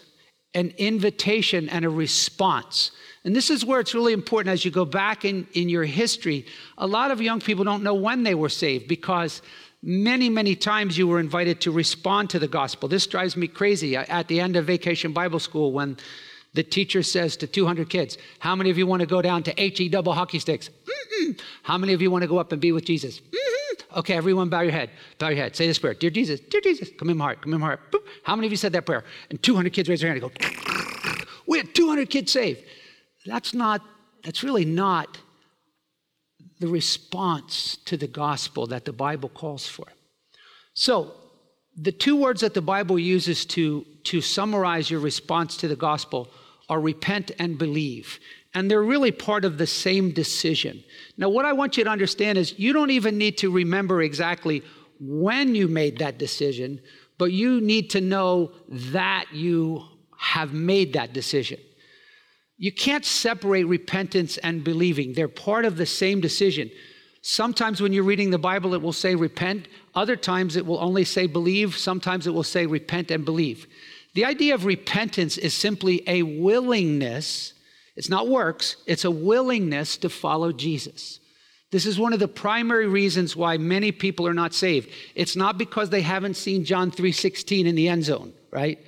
an 0.54 0.72
invitation 0.78 1.68
and 1.68 1.84
a 1.84 1.90
response. 1.90 2.90
And 3.24 3.34
this 3.34 3.50
is 3.50 3.64
where 3.64 3.80
it's 3.80 3.94
really 3.94 4.12
important 4.12 4.52
as 4.52 4.64
you 4.64 4.70
go 4.70 4.84
back 4.84 5.24
in, 5.24 5.46
in 5.52 5.68
your 5.68 5.84
history. 5.84 6.46
A 6.78 6.86
lot 6.86 7.10
of 7.10 7.20
young 7.20 7.40
people 7.40 7.64
don't 7.64 7.82
know 7.82 7.94
when 7.94 8.22
they 8.22 8.34
were 8.34 8.48
saved 8.48 8.88
because 8.88 9.42
many, 9.82 10.28
many 10.28 10.54
times 10.54 10.96
you 10.96 11.06
were 11.06 11.20
invited 11.20 11.60
to 11.62 11.70
respond 11.70 12.30
to 12.30 12.38
the 12.38 12.48
gospel. 12.48 12.88
This 12.88 13.06
drives 13.06 13.36
me 13.36 13.48
crazy. 13.48 13.96
At 13.96 14.28
the 14.28 14.40
end 14.40 14.56
of 14.56 14.64
vacation 14.64 15.12
Bible 15.12 15.40
school, 15.40 15.72
when 15.72 15.96
the 16.54 16.62
teacher 16.62 17.02
says 17.02 17.36
to 17.38 17.46
200 17.46 17.90
kids, 17.90 18.16
How 18.38 18.56
many 18.56 18.70
of 18.70 18.78
you 18.78 18.86
want 18.86 19.00
to 19.00 19.06
go 19.06 19.20
down 19.20 19.42
to 19.42 19.54
HE 19.56 19.90
double 19.90 20.14
hockey 20.14 20.38
sticks? 20.38 20.70
Mm-mm. 20.70 21.40
How 21.62 21.76
many 21.78 21.92
of 21.92 22.00
you 22.00 22.10
want 22.10 22.22
to 22.22 22.28
go 22.28 22.38
up 22.38 22.52
and 22.52 22.60
be 22.60 22.72
with 22.72 22.84
Jesus? 22.84 23.20
Mm-hmm. 23.20 23.45
Okay, 23.94 24.14
everyone 24.14 24.48
bow 24.48 24.60
your 24.60 24.72
head. 24.72 24.90
Bow 25.18 25.28
your 25.28 25.38
head. 25.38 25.56
Say 25.56 25.66
this 25.66 25.78
prayer. 25.78 25.94
Dear 25.94 26.10
Jesus, 26.10 26.40
dear 26.40 26.60
Jesus, 26.60 26.90
come 26.98 27.10
in 27.10 27.16
my 27.16 27.24
heart, 27.24 27.42
come 27.42 27.54
in 27.54 27.60
my 27.60 27.66
heart. 27.66 27.92
Boop. 27.92 28.02
How 28.24 28.34
many 28.34 28.46
of 28.46 28.52
you 28.52 28.56
said 28.56 28.72
that 28.72 28.86
prayer? 28.86 29.04
And 29.30 29.42
200 29.42 29.72
kids 29.72 29.88
raise 29.88 30.00
their 30.00 30.10
hand 30.10 30.22
and 30.22 30.32
go, 30.32 31.24
we 31.46 31.58
had 31.58 31.74
200 31.74 32.10
kids 32.10 32.32
saved. 32.32 32.62
That's 33.24 33.54
not, 33.54 33.82
that's 34.24 34.42
really 34.42 34.64
not 34.64 35.18
the 36.58 36.68
response 36.68 37.76
to 37.84 37.96
the 37.96 38.06
gospel 38.06 38.66
that 38.68 38.84
the 38.84 38.92
Bible 38.92 39.28
calls 39.28 39.68
for. 39.68 39.86
So, 40.74 41.12
the 41.78 41.92
two 41.92 42.16
words 42.16 42.40
that 42.40 42.54
the 42.54 42.62
Bible 42.62 42.98
uses 42.98 43.44
to, 43.46 43.84
to 44.04 44.22
summarize 44.22 44.90
your 44.90 45.00
response 45.00 45.58
to 45.58 45.68
the 45.68 45.76
gospel 45.76 46.30
are 46.68 46.80
repent 46.80 47.32
and 47.38 47.58
believe. 47.58 48.18
And 48.56 48.70
they're 48.70 48.82
really 48.82 49.12
part 49.12 49.44
of 49.44 49.58
the 49.58 49.66
same 49.66 50.12
decision. 50.12 50.82
Now, 51.18 51.28
what 51.28 51.44
I 51.44 51.52
want 51.52 51.76
you 51.76 51.84
to 51.84 51.90
understand 51.90 52.38
is 52.38 52.58
you 52.58 52.72
don't 52.72 52.88
even 52.88 53.18
need 53.18 53.36
to 53.38 53.50
remember 53.50 54.00
exactly 54.00 54.62
when 54.98 55.54
you 55.54 55.68
made 55.68 55.98
that 55.98 56.16
decision, 56.16 56.80
but 57.18 57.32
you 57.32 57.60
need 57.60 57.90
to 57.90 58.00
know 58.00 58.52
that 58.66 59.26
you 59.30 59.84
have 60.16 60.54
made 60.54 60.94
that 60.94 61.12
decision. 61.12 61.60
You 62.56 62.72
can't 62.72 63.04
separate 63.04 63.64
repentance 63.64 64.38
and 64.38 64.64
believing, 64.64 65.12
they're 65.12 65.28
part 65.28 65.66
of 65.66 65.76
the 65.76 65.84
same 65.84 66.22
decision. 66.22 66.70
Sometimes 67.20 67.82
when 67.82 67.92
you're 67.92 68.04
reading 68.04 68.30
the 68.30 68.38
Bible, 68.38 68.72
it 68.72 68.80
will 68.80 68.94
say 68.94 69.14
repent. 69.16 69.68
Other 69.94 70.16
times 70.16 70.56
it 70.56 70.64
will 70.64 70.78
only 70.78 71.04
say 71.04 71.26
believe. 71.26 71.76
Sometimes 71.76 72.26
it 72.26 72.30
will 72.32 72.42
say 72.42 72.64
repent 72.64 73.10
and 73.10 73.22
believe. 73.22 73.66
The 74.14 74.24
idea 74.24 74.54
of 74.54 74.64
repentance 74.64 75.36
is 75.36 75.52
simply 75.52 76.02
a 76.06 76.22
willingness, 76.22 77.52
it's 77.96 78.08
not 78.08 78.28
works, 78.28 78.76
it's 78.86 79.04
a 79.04 79.10
willingness 79.10 79.96
to 79.98 80.08
follow 80.08 80.52
Jesus. 80.52 81.20
This 81.70 81.86
is 81.86 81.98
one 81.98 82.12
of 82.12 82.20
the 82.20 82.28
primary 82.28 82.86
reasons 82.86 83.34
why 83.34 83.56
many 83.56 83.90
people 83.90 84.26
are 84.26 84.34
not 84.34 84.54
saved. 84.54 84.90
It's 85.14 85.34
not 85.34 85.58
because 85.58 85.90
they 85.90 86.02
haven't 86.02 86.34
seen 86.34 86.64
John 86.64 86.90
3:16 86.90 87.66
in 87.66 87.74
the 87.74 87.88
end 87.88 88.04
zone, 88.04 88.32
right? 88.50 88.78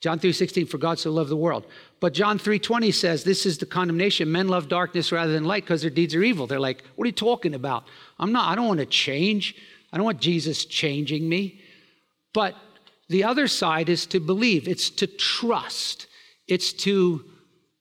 John 0.00 0.18
3:16 0.18 0.66
for 0.66 0.78
God 0.78 0.98
so 0.98 1.10
loved 1.10 1.30
the 1.30 1.36
world. 1.36 1.66
But 1.98 2.14
John 2.14 2.38
3:20 2.38 2.92
says 2.92 3.24
this 3.24 3.44
is 3.44 3.58
the 3.58 3.66
condemnation 3.66 4.30
men 4.30 4.48
love 4.48 4.68
darkness 4.68 5.12
rather 5.12 5.32
than 5.32 5.44
light 5.44 5.64
because 5.64 5.82
their 5.82 5.90
deeds 5.90 6.14
are 6.14 6.22
evil. 6.22 6.46
They're 6.46 6.60
like, 6.60 6.84
"What 6.96 7.04
are 7.04 7.08
you 7.08 7.12
talking 7.12 7.54
about? 7.54 7.84
I'm 8.18 8.32
not 8.32 8.48
I 8.50 8.54
don't 8.54 8.68
want 8.68 8.80
to 8.80 8.86
change. 8.86 9.56
I 9.92 9.96
don't 9.96 10.06
want 10.06 10.20
Jesus 10.20 10.64
changing 10.64 11.28
me." 11.28 11.60
But 12.32 12.54
the 13.08 13.24
other 13.24 13.48
side 13.48 13.88
is 13.88 14.06
to 14.06 14.20
believe, 14.20 14.68
it's 14.68 14.88
to 14.90 15.06
trust, 15.08 16.06
it's 16.46 16.72
to 16.72 17.24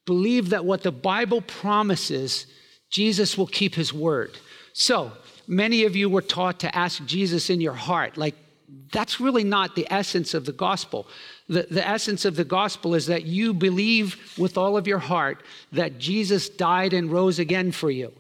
believe 0.10 0.50
that 0.50 0.66
what 0.66 0.82
the 0.82 0.92
Bible 0.92 1.40
promises, 1.42 2.48
Jesus 2.90 3.38
will 3.38 3.46
keep 3.46 3.76
his 3.76 3.94
word. 3.94 4.32
So, 4.74 5.12
many 5.48 5.86
of 5.86 5.96
you 5.96 6.10
were 6.10 6.24
taught 6.24 6.62
to 6.62 6.76
ask 6.76 7.06
Jesus 7.06 7.52
in 7.52 7.62
your 7.62 7.76
heart. 7.76 8.18
Like, 8.18 8.36
that's 8.92 9.20
really 9.20 9.44
not 9.44 9.76
the 9.76 9.86
essence 9.92 10.34
of 10.34 10.46
the 10.46 10.52
gospel. 10.68 11.06
The, 11.48 11.68
the 11.70 11.88
essence 11.88 12.26
of 12.26 12.36
the 12.36 12.44
gospel 12.44 12.96
is 12.96 13.06
that 13.06 13.26
you 13.26 13.54
believe 13.54 14.34
with 14.36 14.58
all 14.58 14.78
of 14.78 14.88
your 14.88 15.04
heart 15.14 15.44
that 15.72 16.00
Jesus 16.00 16.50
died 16.50 16.94
and 16.94 17.12
rose 17.12 17.38
again 17.38 17.72
for 17.72 17.92
you. 17.92 18.12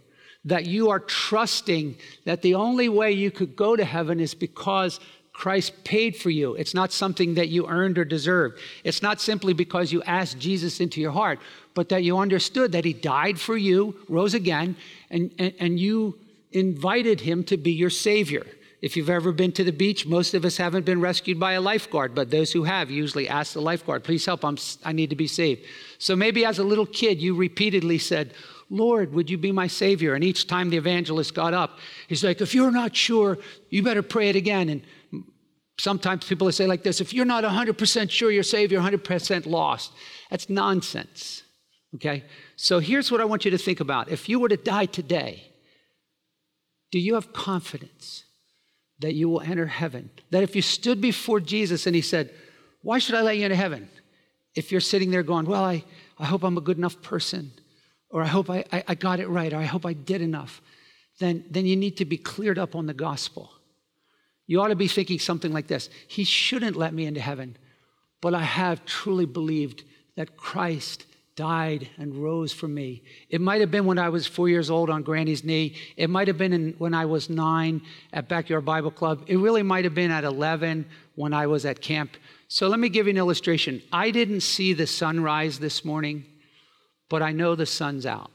That 0.45 0.67
you 0.67 0.91
are 0.91 0.99
trusting 0.99 1.97
that 2.25 2.43
the 2.43 2.53
only 2.53 2.87
way 2.87 3.13
you 3.13 3.31
could 3.31 3.55
go 3.55 3.75
to 3.75 3.83
heaven 3.83 4.19
is 4.19 4.35
because 4.35 4.99
Christ 5.39 5.85
paid 5.85 6.17
for 6.17 6.29
you. 6.29 6.55
It's 6.55 6.73
not 6.73 6.91
something 6.91 7.35
that 7.35 7.47
you 7.47 7.65
earned 7.65 7.97
or 7.97 8.03
deserved. 8.03 8.59
It's 8.83 9.01
not 9.01 9.21
simply 9.21 9.53
because 9.53 9.93
you 9.93 10.03
asked 10.03 10.37
Jesus 10.37 10.81
into 10.81 10.99
your 10.99 11.13
heart, 11.13 11.39
but 11.73 11.87
that 11.87 12.03
you 12.03 12.17
understood 12.17 12.73
that 12.73 12.83
He 12.83 12.91
died 12.91 13.39
for 13.39 13.55
you, 13.55 13.95
rose 14.09 14.33
again, 14.33 14.75
and, 15.09 15.33
and, 15.39 15.53
and 15.57 15.79
you 15.79 16.19
invited 16.51 17.21
Him 17.21 17.45
to 17.45 17.55
be 17.55 17.71
your 17.71 17.89
Savior. 17.89 18.45
If 18.81 18.97
you've 18.97 19.09
ever 19.09 19.31
been 19.31 19.53
to 19.53 19.63
the 19.63 19.71
beach, 19.71 20.05
most 20.05 20.33
of 20.33 20.43
us 20.43 20.57
haven't 20.57 20.85
been 20.85 20.99
rescued 20.99 21.39
by 21.39 21.53
a 21.53 21.61
lifeguard, 21.61 22.13
but 22.13 22.31
those 22.31 22.51
who 22.51 22.65
have 22.65 22.91
usually 22.91 23.29
ask 23.29 23.53
the 23.53 23.61
lifeguard, 23.61 24.03
please 24.03 24.25
help, 24.25 24.43
I'm, 24.43 24.57
I 24.83 24.91
need 24.91 25.09
to 25.09 25.15
be 25.15 25.27
saved. 25.27 25.65
So 25.99 26.17
maybe 26.17 26.43
as 26.43 26.59
a 26.59 26.65
little 26.65 26.85
kid, 26.85 27.21
you 27.21 27.33
repeatedly 27.33 27.97
said, 27.97 28.33
Lord, 28.69 29.13
would 29.13 29.29
you 29.29 29.37
be 29.37 29.53
my 29.53 29.67
Savior? 29.67 30.15
And 30.15 30.23
each 30.23 30.47
time 30.47 30.69
the 30.69 30.77
evangelist 30.77 31.33
got 31.33 31.53
up, 31.53 31.79
he's 32.09 32.25
like, 32.25 32.41
if 32.41 32.53
you're 32.53 32.71
not 32.71 32.93
sure, 32.93 33.37
you 33.69 33.83
better 33.83 34.03
pray 34.03 34.27
it 34.27 34.35
again. 34.35 34.67
And 34.67 34.81
Sometimes 35.79 36.25
people 36.25 36.51
say 36.51 36.67
like 36.67 36.83
this 36.83 36.99
if 36.99 37.13
you're 37.13 37.25
not 37.25 37.43
100% 37.43 38.11
sure 38.11 38.31
you're 38.31 38.43
saved, 38.43 38.71
you're 38.71 38.81
100% 38.81 39.45
lost. 39.45 39.93
That's 40.29 40.49
nonsense. 40.49 41.43
Okay? 41.95 42.25
So 42.57 42.79
here's 42.79 43.11
what 43.11 43.21
I 43.21 43.25
want 43.25 43.45
you 43.45 43.51
to 43.51 43.57
think 43.57 43.79
about. 43.79 44.09
If 44.09 44.27
you 44.27 44.39
were 44.39 44.49
to 44.49 44.57
die 44.57 44.85
today, 44.85 45.49
do 46.91 46.99
you 46.99 47.13
have 47.13 47.31
confidence 47.31 48.25
that 48.99 49.13
you 49.13 49.29
will 49.29 49.41
enter 49.41 49.67
heaven? 49.67 50.09
That 50.31 50.43
if 50.43 50.55
you 50.55 50.61
stood 50.61 50.99
before 50.99 51.39
Jesus 51.39 51.87
and 51.87 51.95
he 51.95 52.01
said, 52.01 52.33
Why 52.81 52.99
should 52.99 53.15
I 53.15 53.21
let 53.21 53.37
you 53.37 53.45
into 53.45 53.55
heaven? 53.55 53.89
If 54.55 54.71
you're 54.71 54.81
sitting 54.81 55.11
there 55.11 55.23
going, 55.23 55.45
Well, 55.45 55.63
I, 55.63 55.85
I 56.17 56.25
hope 56.25 56.43
I'm 56.43 56.57
a 56.57 56.61
good 56.61 56.77
enough 56.77 57.01
person, 57.01 57.51
or 58.09 58.21
I 58.21 58.27
hope 58.27 58.49
I, 58.49 58.65
I, 58.73 58.83
I 58.89 58.95
got 58.95 59.21
it 59.21 59.29
right, 59.29 59.53
or 59.53 59.57
I 59.57 59.65
hope 59.65 59.85
I 59.85 59.93
did 59.93 60.21
enough, 60.21 60.61
then, 61.19 61.45
then 61.49 61.65
you 61.65 61.77
need 61.77 61.97
to 61.97 62.05
be 62.05 62.17
cleared 62.17 62.59
up 62.59 62.75
on 62.75 62.85
the 62.85 62.93
gospel. 62.93 63.51
You 64.49 64.59
ought 64.61 64.69
to 64.69 64.75
be 64.75 64.87
thinking 64.87 65.19
something 65.19 65.53
like 65.53 65.67
this 65.67 65.91
He 66.07 66.23
shouldn't 66.23 66.75
let 66.75 66.91
me 66.91 67.05
into 67.05 67.21
heaven, 67.21 67.55
but 68.19 68.33
I 68.33 68.41
have 68.41 68.83
truly 68.83 69.25
believed 69.25 69.83
that 70.15 70.37
Christ 70.37 71.05
died 71.35 71.87
and 71.99 72.15
rose 72.15 72.51
for 72.51 72.67
me. 72.67 73.03
It 73.29 73.41
might 73.41 73.61
have 73.61 73.69
been 73.69 73.85
when 73.85 73.99
I 73.99 74.09
was 74.09 74.25
four 74.25 74.49
years 74.49 74.71
old 74.71 74.89
on 74.89 75.03
Granny's 75.03 75.43
knee. 75.43 75.75
It 75.95 76.09
might 76.09 76.27
have 76.27 76.39
been 76.39 76.51
in, 76.51 76.73
when 76.79 76.95
I 76.95 77.05
was 77.05 77.29
nine 77.29 77.83
at 78.11 78.27
Backyard 78.27 78.65
Bible 78.65 78.89
Club. 78.89 79.23
It 79.27 79.37
really 79.37 79.61
might 79.61 79.83
have 79.83 79.93
been 79.93 80.09
at 80.09 80.23
11 80.23 80.87
when 81.13 81.31
I 81.31 81.45
was 81.45 81.63
at 81.63 81.79
camp. 81.79 82.17
So 82.47 82.67
let 82.67 82.79
me 82.79 82.89
give 82.89 83.05
you 83.05 83.11
an 83.11 83.17
illustration. 83.17 83.83
I 83.93 84.09
didn't 84.09 84.41
see 84.41 84.73
the 84.73 84.87
sunrise 84.87 85.59
this 85.59 85.85
morning, 85.85 86.25
but 87.07 87.21
I 87.21 87.33
know 87.33 87.53
the 87.53 87.67
sun's 87.67 88.07
out. 88.07 88.31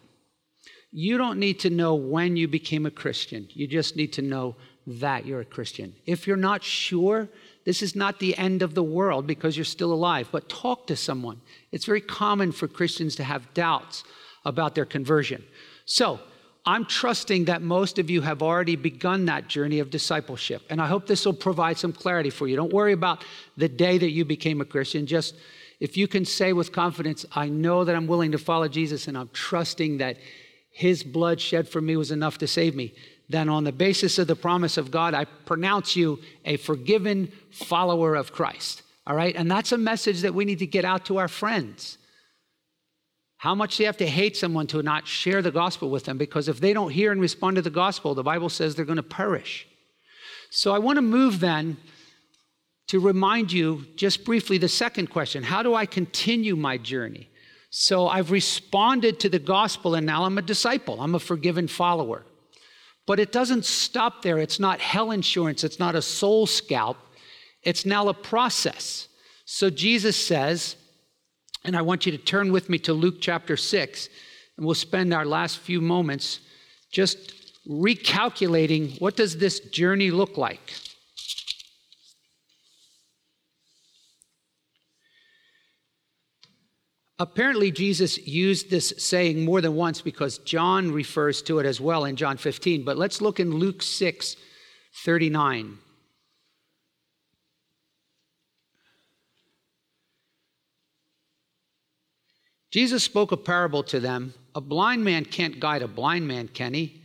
You 0.93 1.19
don't 1.19 1.41
need 1.41 1.59
to 1.61 1.71
know 1.71 1.97
when 1.97 2.37
you 2.37 2.47
became 2.47 2.87
a 2.87 2.91
Christian, 2.93 3.49
you 3.51 3.67
just 3.67 3.97
need 3.97 4.13
to 4.13 4.23
know 4.23 4.55
that 4.87 5.27
you're 5.27 5.41
a 5.41 5.45
Christian. 5.45 5.95
If 6.07 6.27
you're 6.27 6.37
not 6.37 6.63
sure, 6.63 7.29
this 7.65 7.83
is 7.83 7.97
not 7.97 8.19
the 8.19 8.37
end 8.37 8.63
of 8.63 8.75
the 8.75 8.83
world 8.83 9.27
because 9.27 9.57
you're 9.57 9.65
still 9.65 9.93
alive, 9.93 10.29
but 10.31 10.49
talk 10.49 10.87
to 10.89 10.97
someone. 10.97 11.41
It's 11.73 11.87
very 11.87 12.01
common 12.01 12.53
for 12.53 12.69
Christians 12.69 13.17
to 13.17 13.25
have 13.25 13.53
doubts 13.55 14.05
about 14.45 14.75
their 14.75 14.85
conversion. 14.85 15.45
So, 15.87 16.21
I'm 16.67 16.87
trusting 16.87 17.45
that 17.45 17.61
most 17.61 17.99
of 17.99 18.09
you 18.09 18.23
have 18.23 18.43
already 18.43 18.75
begun 18.75 19.27
that 19.27 19.49
journey 19.49 19.81
of 19.81 19.91
discipleship. 19.91 20.63
And 20.71 20.81
I 20.81 20.87
hope 20.87 21.07
this 21.07 21.27
will 21.27 21.35
provide 21.35 21.77
some 21.77 21.93
clarity 21.93 22.31
for 22.31 22.49
you. 22.49 22.57
Don't 22.57 22.73
worry 22.73 22.95
about 22.95 23.23
the 23.59 23.69
day 23.69 23.99
that 23.99 24.13
you 24.13 24.25
became 24.25 24.63
a 24.63 24.65
Christian. 24.65 25.05
Just 25.07 25.35
if 25.79 25.99
you 25.99 26.09
can 26.09 26.25
say 26.25 26.55
with 26.55 26.73
confidence, 26.73 27.27
I 27.33 27.51
know 27.51 27.85
that 27.85 27.95
I'm 27.95 28.07
willing 28.07 28.33
to 28.33 28.39
follow 28.39 28.67
Jesus 28.67 29.09
and 29.09 29.19
I'm 29.19 29.29
trusting 29.35 29.99
that 29.99 30.17
his 30.71 31.03
blood 31.03 31.39
shed 31.39 31.69
for 31.69 31.83
me 31.83 31.97
was 31.97 32.11
enough 32.11 32.39
to 32.39 32.47
save 32.47 32.75
me 32.75 32.95
then 33.29 33.49
on 33.49 33.65
the 33.65 33.73
basis 33.73 34.19
of 34.19 34.27
the 34.27 34.37
promise 34.37 34.77
of 34.77 34.91
God, 34.91 35.15
I 35.15 35.25
pronounce 35.25 35.97
you 35.97 36.21
a 36.45 36.57
forgiven 36.57 37.33
follower 37.51 38.15
of 38.15 38.33
Christ. 38.33 38.83
All 39.07 39.17
right? 39.17 39.35
And 39.35 39.51
that's 39.51 39.73
a 39.73 39.79
message 39.79 40.23
that 40.23 40.35
we 40.35 40.45
need 40.45 40.59
to 40.59 40.67
get 40.67 40.85
out 40.85 41.07
to 41.07 41.19
our 41.19 41.29
friends. 41.29 41.99
How 43.39 43.55
much 43.55 43.77
do 43.77 43.83
you 43.83 43.87
have 43.87 43.97
to 43.99 44.07
hate 44.07 44.37
someone 44.37 44.67
to 44.69 44.83
not 44.83 45.07
share 45.07 45.43
the 45.43 45.51
gospel 45.51 45.91
with 45.91 46.05
them? 46.05 46.17
Because 46.17 46.49
if 46.49 46.61
they 46.61 46.73
don't 46.73 46.91
hear 46.91 47.13
and 47.13 47.21
respond 47.21 47.57
to 47.57 47.63
the 47.63 47.71
gospel, 47.71 48.15
the 48.15 48.23
Bible 48.23 48.49
says 48.49 48.75
they're 48.75 48.85
going 48.87 48.97
to 48.97 49.03
perish. 49.03 49.67
So 50.51 50.73
I 50.75 50.79
want 50.79 50.97
to 50.97 51.03
move 51.03 51.41
then 51.41 51.77
to 52.89 53.01
remind 53.01 53.53
you 53.53 53.85
just 53.97 54.25
briefly 54.25 54.57
the 54.59 54.69
second 54.69 55.11
question 55.11 55.43
How 55.43 55.63
do 55.63 55.75
I 55.75 55.87
continue 55.87 56.57
my 56.57 56.79
journey? 56.79 57.29
So 57.71 58.07
I've 58.07 58.31
responded 58.31 59.19
to 59.21 59.29
the 59.29 59.41
gospel 59.41 59.95
and 59.95 60.07
now 60.07 60.25
I'm 60.25 60.39
a 60.39 60.43
disciple, 60.43 61.01
I'm 61.01 61.15
a 61.15 61.21
forgiven 61.21 61.69
follower. 61.69 62.25
But 63.07 63.21
it 63.21 63.33
doesn't 63.33 63.65
stop 63.65 64.23
there. 64.23 64.39
It's 64.39 64.59
not 64.59 64.81
hell 64.81 65.11
insurance, 65.11 65.65
it's 65.65 65.79
not 65.79 65.95
a 65.95 66.03
soul 66.03 66.47
scalp, 66.47 66.97
it's 67.63 67.85
now 67.85 68.09
a 68.09 68.15
process. 68.15 69.09
So 69.45 69.69
Jesus 69.71 70.17
says, 70.17 70.77
and 71.65 71.77
I 71.77 71.83
want 71.83 72.07
you 72.07 72.13
to 72.13 72.19
turn 72.19 72.53
with 72.53 72.69
me 72.69 72.79
to 72.81 72.93
Luke 72.93 73.17
chapter 73.21 73.57
6, 73.57 74.09
and 74.57 74.65
we'll 74.65 74.75
spend 74.75 75.13
our 75.13 75.25
last 75.25 75.59
few 75.59 75.81
moments 75.81 76.41
just 76.91 77.33
recalculating 77.69 79.01
what 79.01 79.17
does 79.17 79.39
this 79.39 79.61
journey 79.61 80.11
look 80.11 80.37
like? 80.37 80.75
Apparently, 87.19 87.71
Jesus 87.71 88.19
used 88.27 88.71
this 88.71 88.93
saying 88.99 89.45
more 89.45 89.61
than 89.61 89.75
once 89.75 90.01
because 90.01 90.39
John 90.39 90.93
refers 90.93 91.43
to 91.43 91.61
it 91.61 91.67
as 91.67 91.81
well 91.81 92.05
in 92.05 92.17
John 92.17 92.37
15. 92.37 92.85
But 92.85 92.97
let's 92.97 93.21
look 93.21 93.39
in 93.39 93.53
Luke 93.53 93.83
6 93.83 94.37
39. 95.05 95.79
Jesus 102.73 103.05
spoke 103.05 103.31
a 103.31 103.37
parable 103.37 103.85
to 103.85 104.01
them. 104.01 104.35
A 104.57 104.61
blind 104.61 105.05
man 105.05 105.25
can't 105.25 105.61
guide 105.61 105.83
a 105.83 105.89
blind 105.89 106.27
man, 106.27 106.49
can 106.49 106.75
he? 106.75 107.05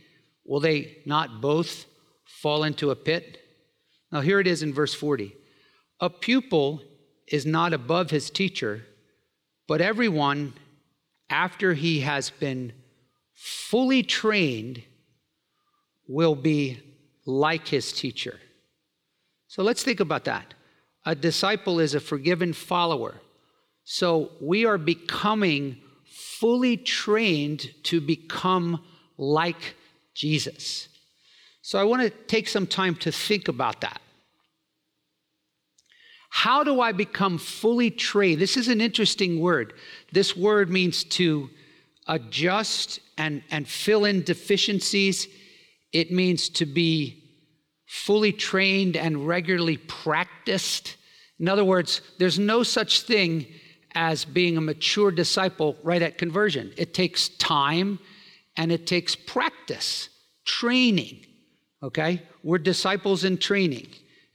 will 0.50 0.58
they 0.58 0.98
not 1.06 1.40
both 1.40 1.86
fall 2.24 2.64
into 2.64 2.90
a 2.90 2.96
pit? 2.96 3.38
Now, 4.10 4.20
here 4.20 4.40
it 4.40 4.48
is 4.48 4.64
in 4.64 4.74
verse 4.74 4.92
40. 4.92 5.32
A 6.00 6.10
pupil 6.10 6.82
is 7.28 7.46
not 7.46 7.72
above 7.72 8.10
his 8.10 8.30
teacher, 8.30 8.84
but 9.70 9.80
everyone, 9.80 10.52
after 11.30 11.74
he 11.74 12.00
has 12.00 12.28
been 12.28 12.72
fully 13.36 14.02
trained, 14.02 14.82
will 16.08 16.34
be 16.34 16.80
like 17.24 17.68
his 17.68 17.92
teacher. 17.92 18.40
So 19.46 19.62
let's 19.62 19.84
think 19.84 20.00
about 20.00 20.24
that. 20.24 20.54
A 21.06 21.14
disciple 21.14 21.78
is 21.78 21.94
a 21.94 22.00
forgiven 22.00 22.52
follower. 22.52 23.20
So 23.84 24.32
we 24.40 24.66
are 24.66 24.76
becoming 24.76 25.76
fully 26.04 26.76
trained 26.76 27.72
to 27.84 28.00
become 28.00 28.82
like 29.18 29.76
Jesus. 30.14 30.88
So 31.62 31.78
I 31.78 31.84
want 31.84 32.02
to 32.02 32.10
take 32.10 32.48
some 32.48 32.66
time 32.66 32.96
to 32.96 33.12
think 33.12 33.46
about 33.46 33.82
that. 33.82 34.00
How 36.30 36.64
do 36.64 36.80
I 36.80 36.92
become 36.92 37.38
fully 37.38 37.90
trained? 37.90 38.40
This 38.40 38.56
is 38.56 38.68
an 38.68 38.80
interesting 38.80 39.40
word. 39.40 39.74
This 40.12 40.36
word 40.36 40.70
means 40.70 41.04
to 41.04 41.50
adjust 42.06 43.00
and, 43.18 43.42
and 43.50 43.68
fill 43.68 44.04
in 44.04 44.22
deficiencies. 44.22 45.28
It 45.92 46.10
means 46.10 46.48
to 46.50 46.66
be 46.66 47.22
fully 47.86 48.32
trained 48.32 48.96
and 48.96 49.26
regularly 49.26 49.76
practiced. 49.76 50.96
In 51.40 51.48
other 51.48 51.64
words, 51.64 52.00
there's 52.18 52.38
no 52.38 52.62
such 52.62 53.02
thing 53.02 53.46
as 53.94 54.24
being 54.24 54.56
a 54.56 54.60
mature 54.60 55.10
disciple 55.10 55.76
right 55.82 56.00
at 56.00 56.16
conversion. 56.16 56.72
It 56.76 56.94
takes 56.94 57.28
time 57.28 57.98
and 58.56 58.70
it 58.70 58.86
takes 58.86 59.16
practice, 59.16 60.08
training. 60.44 61.26
Okay? 61.82 62.22
We're 62.44 62.58
disciples 62.58 63.24
in 63.24 63.38
training, 63.38 63.88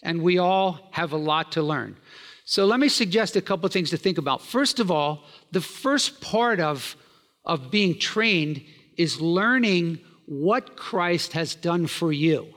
and 0.05 0.21
we 0.21 0.37
all 0.37 0.87
have 0.91 1.11
a 1.11 1.17
lot 1.17 1.51
to 1.53 1.61
learn. 1.61 1.97
So 2.45 2.65
let 2.65 2.79
me 2.79 2.89
suggest 2.89 3.35
a 3.35 3.41
couple 3.41 3.67
things 3.69 3.89
to 3.89 3.97
think 3.97 4.17
about. 4.17 4.41
First 4.41 4.79
of 4.79 4.91
all, 4.91 5.25
the 5.51 5.61
first 5.61 6.21
part 6.21 6.59
of, 6.59 6.95
of 7.43 7.71
being 7.71 7.97
trained 7.97 8.63
is 8.97 9.19
learning 9.19 9.99
what 10.27 10.77
Christ 10.77 11.33
has 11.33 11.55
done 11.55 11.87
for 11.87 12.13
you. 12.13 12.47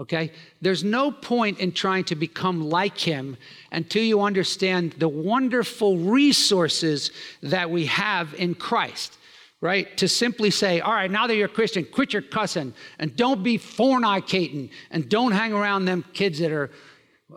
Okay? 0.00 0.32
There's 0.62 0.82
no 0.82 1.12
point 1.12 1.60
in 1.60 1.72
trying 1.72 2.04
to 2.04 2.16
become 2.16 2.68
like 2.68 2.98
him 2.98 3.36
until 3.70 4.02
you 4.02 4.22
understand 4.22 4.94
the 4.98 5.08
wonderful 5.08 5.98
resources 5.98 7.12
that 7.42 7.70
we 7.70 7.86
have 7.86 8.34
in 8.34 8.54
Christ 8.54 9.18
right? 9.64 9.96
To 9.96 10.08
simply 10.08 10.50
say, 10.50 10.80
all 10.80 10.92
right, 10.92 11.10
now 11.10 11.26
that 11.26 11.36
you're 11.36 11.46
a 11.46 11.48
Christian, 11.48 11.86
quit 11.86 12.12
your 12.12 12.20
cussing 12.20 12.74
and 12.98 13.16
don't 13.16 13.42
be 13.42 13.56
fornicating 13.56 14.68
and 14.90 15.08
don't 15.08 15.32
hang 15.32 15.54
around 15.54 15.86
them 15.86 16.04
kids 16.12 16.38
that 16.40 16.52
are 16.52 16.70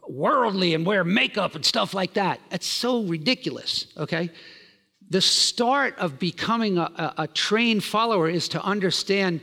worldly 0.08 0.74
and 0.74 0.86
wear 0.86 1.04
makeup 1.04 1.56
and 1.56 1.66
stuff 1.66 1.94
like 1.94 2.14
that. 2.14 2.40
That's 2.50 2.68
so 2.68 3.04
ridiculous, 3.04 3.88
okay? 3.98 4.30
The 5.10 5.22
start 5.22 5.98
of 5.98 6.20
becoming 6.20 6.78
a, 6.78 6.82
a, 6.82 7.14
a 7.20 7.28
trained 7.28 7.84
follower 7.84 8.30
is 8.30 8.50
to 8.50 8.62
understand 8.62 9.42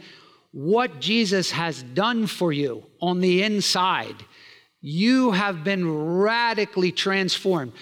what 0.53 1.01
Jesus 1.01 1.51
has 1.51 1.83
done 1.83 2.27
for 2.27 2.53
you 2.53 2.85
on 3.01 3.21
the 3.21 3.43
inside. 3.43 4.17
You 4.81 5.33
have 5.33 5.65
been 5.65 5.91
radically 5.91 6.93
transformed. 6.93 7.73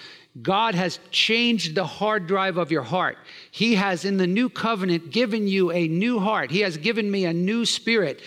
God 0.41 0.73
has 0.73 0.99
changed 1.11 1.75
the 1.75 1.85
hard 1.85 2.25
drive 2.25 2.57
of 2.57 2.71
your 2.71 2.81
heart. 2.81 3.17
He 3.51 3.75
has, 3.75 4.05
in 4.05 4.17
the 4.17 4.25
new 4.25 4.49
covenant, 4.49 5.11
given 5.11 5.47
you 5.47 5.71
a 5.71 5.87
new 5.87 6.19
heart. 6.19 6.49
He 6.49 6.61
has 6.61 6.77
given 6.77 7.11
me 7.11 7.25
a 7.25 7.33
new 7.33 7.65
spirit. 7.65 8.21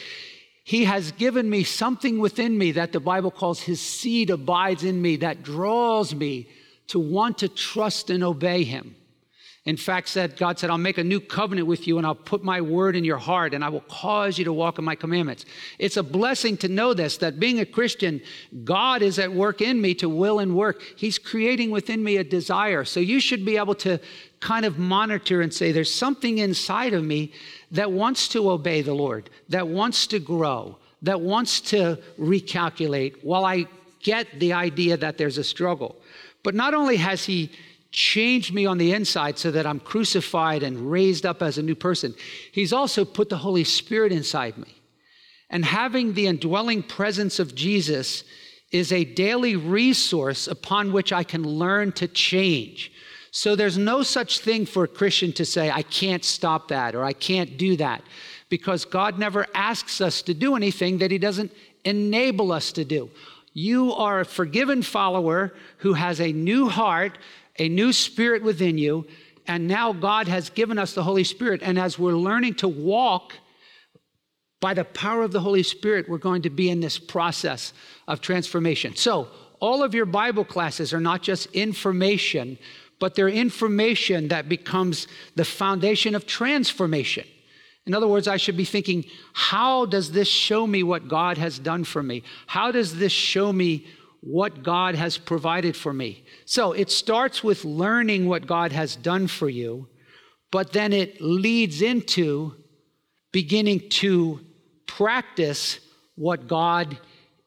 He 0.67 0.83
has 0.83 1.13
given 1.13 1.49
me 1.49 1.63
something 1.63 2.19
within 2.19 2.59
me 2.59 2.73
that 2.73 2.91
the 2.91 2.99
Bible 2.99 3.31
calls 3.31 3.61
His 3.61 3.81
seed 3.81 4.31
abides 4.31 4.83
in 4.83 5.01
me 5.01 5.15
that 5.19 5.45
draws 5.45 6.13
me 6.13 6.49
to 6.89 6.99
want 6.99 7.39
to 7.39 7.49
trust 7.49 8.11
and 8.11 8.25
obey 8.25 8.65
Him. 8.65 8.97
In 9.65 9.77
fact 9.77 10.09
said 10.09 10.37
god 10.37 10.59
said 10.59 10.71
i'll 10.71 10.79
make 10.79 10.99
a 10.99 11.05
new 11.05 11.21
covenant 11.21 11.67
with 11.69 11.87
you 11.87 11.99
and 11.99 12.07
i'll 12.07 12.15
put 12.15 12.43
my 12.45 12.61
word 12.61 12.95
in 12.95 13.05
your 13.05 13.19
heart 13.19 13.53
and 13.53 13.65
i 13.65 13.69
will 13.69 13.81
cause 13.89 14.39
you 14.39 14.45
to 14.45 14.53
walk 14.53 14.79
in 14.79 14.85
my 14.85 14.95
commandments. 14.95 15.45
It's 15.79 15.97
a 15.97 16.05
blessing 16.05 16.57
to 16.59 16.69
know 16.69 16.95
this 16.95 17.17
that 17.19 17.39
being 17.39 17.61
a 17.61 17.67
christian 17.67 18.21
god 18.65 19.03
is 19.03 19.21
at 19.21 19.33
work 19.33 19.61
in 19.61 19.81
me 19.81 19.95
to 19.97 20.09
will 20.09 20.41
and 20.41 20.57
work. 20.57 20.83
He's 20.97 21.19
creating 21.19 21.71
within 21.71 22.03
me 22.03 22.17
a 22.17 22.25
desire. 22.25 22.85
So 22.85 22.99
you 22.99 23.21
should 23.21 23.45
be 23.45 23.57
able 23.57 23.75
to 23.77 24.01
kind 24.51 24.65
of 24.65 24.79
monitor 24.79 25.41
and 25.45 25.53
say 25.53 25.67
there's 25.73 25.93
something 25.93 26.39
inside 26.39 26.93
of 26.95 27.03
me 27.13 27.33
that 27.79 27.91
wants 27.91 28.29
to 28.29 28.39
obey 28.57 28.81
the 28.83 28.95
lord 29.05 29.25
that 29.49 29.67
wants 29.67 30.07
to 30.07 30.19
grow 30.19 30.77
that 31.03 31.21
wants 31.21 31.61
to 31.73 31.99
recalculate 32.33 33.13
while 33.31 33.45
i 33.45 33.67
get 34.11 34.27
the 34.39 34.53
idea 34.53 34.95
that 34.97 35.19
there's 35.19 35.39
a 35.39 35.49
struggle 35.55 35.97
but 36.45 36.55
not 36.55 36.73
only 36.75 36.97
has 36.97 37.25
he 37.25 37.51
changed 37.97 38.53
me 38.53 38.67
on 38.67 38.77
the 38.77 38.93
inside 38.93 39.39
so 39.39 39.51
that 39.51 39.67
I'm 39.67 39.81
crucified 39.81 40.63
and 40.63 40.91
raised 40.91 41.25
up 41.25 41.43
as 41.43 41.57
a 41.57 41.63
new 41.63 41.75
person. 41.75 42.15
He's 42.53 42.73
also 42.73 43.07
put 43.07 43.31
the 43.31 43.39
Holy 43.39 43.65
Spirit 43.65 44.13
inside 44.13 44.59
me. 44.59 44.83
And 45.49 45.65
having 45.65 46.13
the 46.13 46.27
indwelling 46.27 46.83
presence 46.83 47.39
of 47.39 47.55
Jesus 47.55 48.23
is 48.71 48.93
a 48.93 49.05
daily 49.05 49.57
resource 49.57 50.47
upon 50.47 50.93
which 50.93 51.11
I 51.11 51.25
can 51.25 51.43
learn 51.43 51.93
to 51.93 52.07
change. 52.07 52.93
So 53.37 53.55
there's 53.55 53.77
no 53.77 54.03
such 54.03 54.39
thing 54.39 54.65
for 54.65 54.85
a 54.85 54.89
Christian 54.89 55.31
to 55.35 55.45
say, 55.45 55.71
I 55.71 55.83
can't 55.83 56.25
stop 56.25 56.69
that 56.69 56.95
or 56.95 57.05
I 57.05 57.13
can't 57.13 57.59
do 57.59 57.77
that, 57.77 58.03
because 58.49 58.87
God 58.87 59.19
never 59.19 59.47
asks 59.55 60.01
us 60.01 60.23
to 60.23 60.33
do 60.33 60.57
anything 60.57 60.99
that 60.99 61.11
He 61.11 61.19
doesn't 61.19 61.53
enable 61.85 62.51
us 62.51 62.73
to 62.73 62.85
do. 62.85 63.11
You 63.53 63.93
are 63.93 64.21
a 64.21 64.25
forgiven 64.25 64.83
follower 64.83 65.53
who 65.79 65.93
has 65.93 66.19
a 66.19 66.33
new 66.33 66.69
heart 66.71 67.19
a 67.59 67.69
new 67.69 67.93
spirit 67.93 68.43
within 68.43 68.79
you. 68.79 69.07
And 69.47 69.69
now 69.69 69.93
God 69.93 70.29
has 70.29 70.51
given 70.51 70.79
us 70.79 70.93
the 70.93 71.03
Holy 71.03 71.25
Spirit. 71.25 71.63
And 71.63 71.79
as 71.79 71.99
we're 71.99 72.13
learning 72.13 72.55
to 72.57 72.69
walk 72.69 73.35
by 74.61 74.75
the 74.75 74.85
power 74.85 75.23
of 75.23 75.33
the 75.33 75.41
Holy 75.41 75.63
Spirit, 75.63 76.09
we're 76.09 76.19
going 76.19 76.43
to 76.43 76.51
be 76.51 76.71
in 76.71 76.81
this 76.81 76.99
process 76.99 77.73
of 78.09 78.21
transformation. 78.21 78.97
So, 78.97 79.29
all 79.59 79.83
of 79.83 79.95
your 79.95 80.05
Bible 80.05 80.45
classes 80.45 80.93
are 80.93 81.01
not 81.01 81.23
just 81.23 81.47
information, 81.53 82.59
but 82.99 83.15
they're 83.15 83.29
information 83.29 84.29
that 84.29 84.49
becomes 84.49 85.07
the 85.35 85.45
foundation 85.45 86.15
of 86.15 86.27
transformation. 86.27 87.25
In 87.87 87.95
other 87.95 88.09
words, 88.09 88.27
I 88.27 88.37
should 88.37 88.57
be 88.57 88.65
thinking, 88.65 89.05
how 89.33 89.87
does 89.87 90.11
this 90.11 90.29
show 90.29 90.67
me 90.67 90.83
what 90.83 91.09
God 91.09 91.39
has 91.39 91.59
done 91.59 91.85
for 91.85 92.03
me? 92.03 92.25
How 92.47 92.73
does 92.73 92.97
this 92.97 93.13
show 93.13 93.53
me 93.53 93.87
what 94.27 94.65
God 94.65 94.97
has 94.97 95.19
provided 95.19 95.77
for 95.77 95.93
me. 95.93 96.25
So 96.47 96.73
it 96.73 96.91
starts 96.91 97.45
with 97.45 97.65
learning 97.65 98.27
what 98.27 98.47
God 98.47 98.73
has 98.73 98.97
done 98.97 99.29
for 99.29 99.49
you, 99.49 99.87
but 100.51 100.73
then 100.73 100.93
it 100.93 101.21
leads 101.21 101.81
into 101.81 102.55
beginning 103.31 103.89
to 103.89 104.41
practice 104.89 105.79
what 106.17 106.49
God 106.49 106.99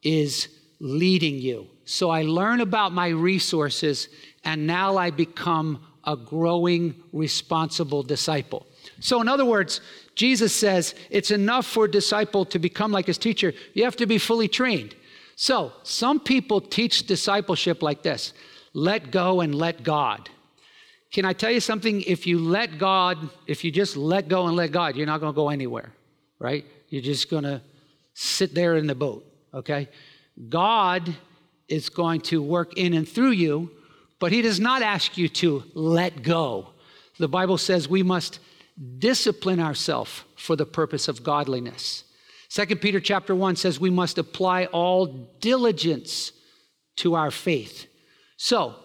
is 0.02 0.48
leading 0.80 1.36
you. 1.36 1.68
So 1.84 2.10
I 2.10 2.22
learn 2.22 2.62
about 2.62 2.94
my 2.94 3.10
resources, 3.10 4.08
and 4.44 4.66
now 4.68 4.98
I 4.98 5.12
become 5.12 5.86
a 6.06 6.16
growing, 6.16 6.96
responsible 7.12 8.04
disciple. 8.04 8.66
So, 9.00 9.22
in 9.22 9.28
other 9.28 9.46
words, 9.46 9.82
Jesus 10.16 10.54
says 10.54 10.96
it's 11.10 11.32
enough 11.32 11.66
for 11.66 11.86
a 11.86 11.92
disciple 11.92 12.46
to 12.46 12.60
become 12.60 12.92
like 12.92 13.08
his 13.08 13.18
teacher. 13.18 13.54
You 13.74 13.84
have 13.84 13.96
to 13.98 14.06
be 14.06 14.18
fully 14.18 14.48
trained. 14.48 14.96
So, 15.36 15.72
some 15.84 16.20
people 16.20 16.62
teach 16.62 17.08
discipleship 17.08 17.82
like 17.82 18.04
this 18.04 18.34
let 18.74 19.12
go 19.12 19.42
and 19.42 19.56
let 19.56 19.84
God. 19.84 20.30
Can 21.12 21.26
I 21.26 21.34
tell 21.34 21.52
you 21.52 21.60
something? 21.60 22.02
If 22.02 22.28
you 22.28 22.40
let 22.40 22.78
God, 22.78 23.30
if 23.48 23.64
you 23.64 23.72
just 23.72 23.98
let 23.98 24.28
go 24.28 24.48
and 24.48 24.56
let 24.56 24.72
God, 24.72 24.96
you're 24.96 25.08
not 25.08 25.20
going 25.20 25.34
to 25.34 25.36
go 25.36 25.50
anywhere, 25.50 25.92
right? 26.38 26.66
You're 26.90 27.02
just 27.02 27.30
going 27.30 27.44
to 27.44 27.62
sit 28.14 28.54
there 28.54 28.76
in 28.76 28.86
the 28.86 28.96
boat, 28.96 29.26
okay? 29.54 29.90
God 30.50 31.16
is 31.68 31.90
going 31.90 32.22
to 32.22 32.42
work 32.42 32.78
in 32.78 32.94
and 32.94 33.08
through 33.08 33.32
you, 33.32 33.72
but 34.20 34.32
He 34.32 34.42
does 34.42 34.60
not 34.60 34.82
ask 34.82 35.18
you 35.18 35.30
to 35.30 35.64
let 35.74 36.22
go. 36.22 36.70
The 37.18 37.28
Bible 37.28 37.58
says 37.58 37.88
we 37.88 38.04
must 38.04 38.40
discipline 38.98 39.60
ourselves 39.60 40.24
for 40.36 40.56
the 40.56 40.66
purpose 40.66 41.08
of 41.08 41.24
godliness. 41.24 42.04
Second 42.48 42.82
Peter 42.82 43.00
chapter 43.00 43.36
1 43.36 43.56
says 43.58 43.80
we 43.80 43.90
must 43.90 44.18
apply 44.18 44.66
all 44.66 45.06
diligence 45.40 46.32
to 46.98 47.16
our 47.16 47.32
faith. 47.32 47.88
So, 48.38 48.76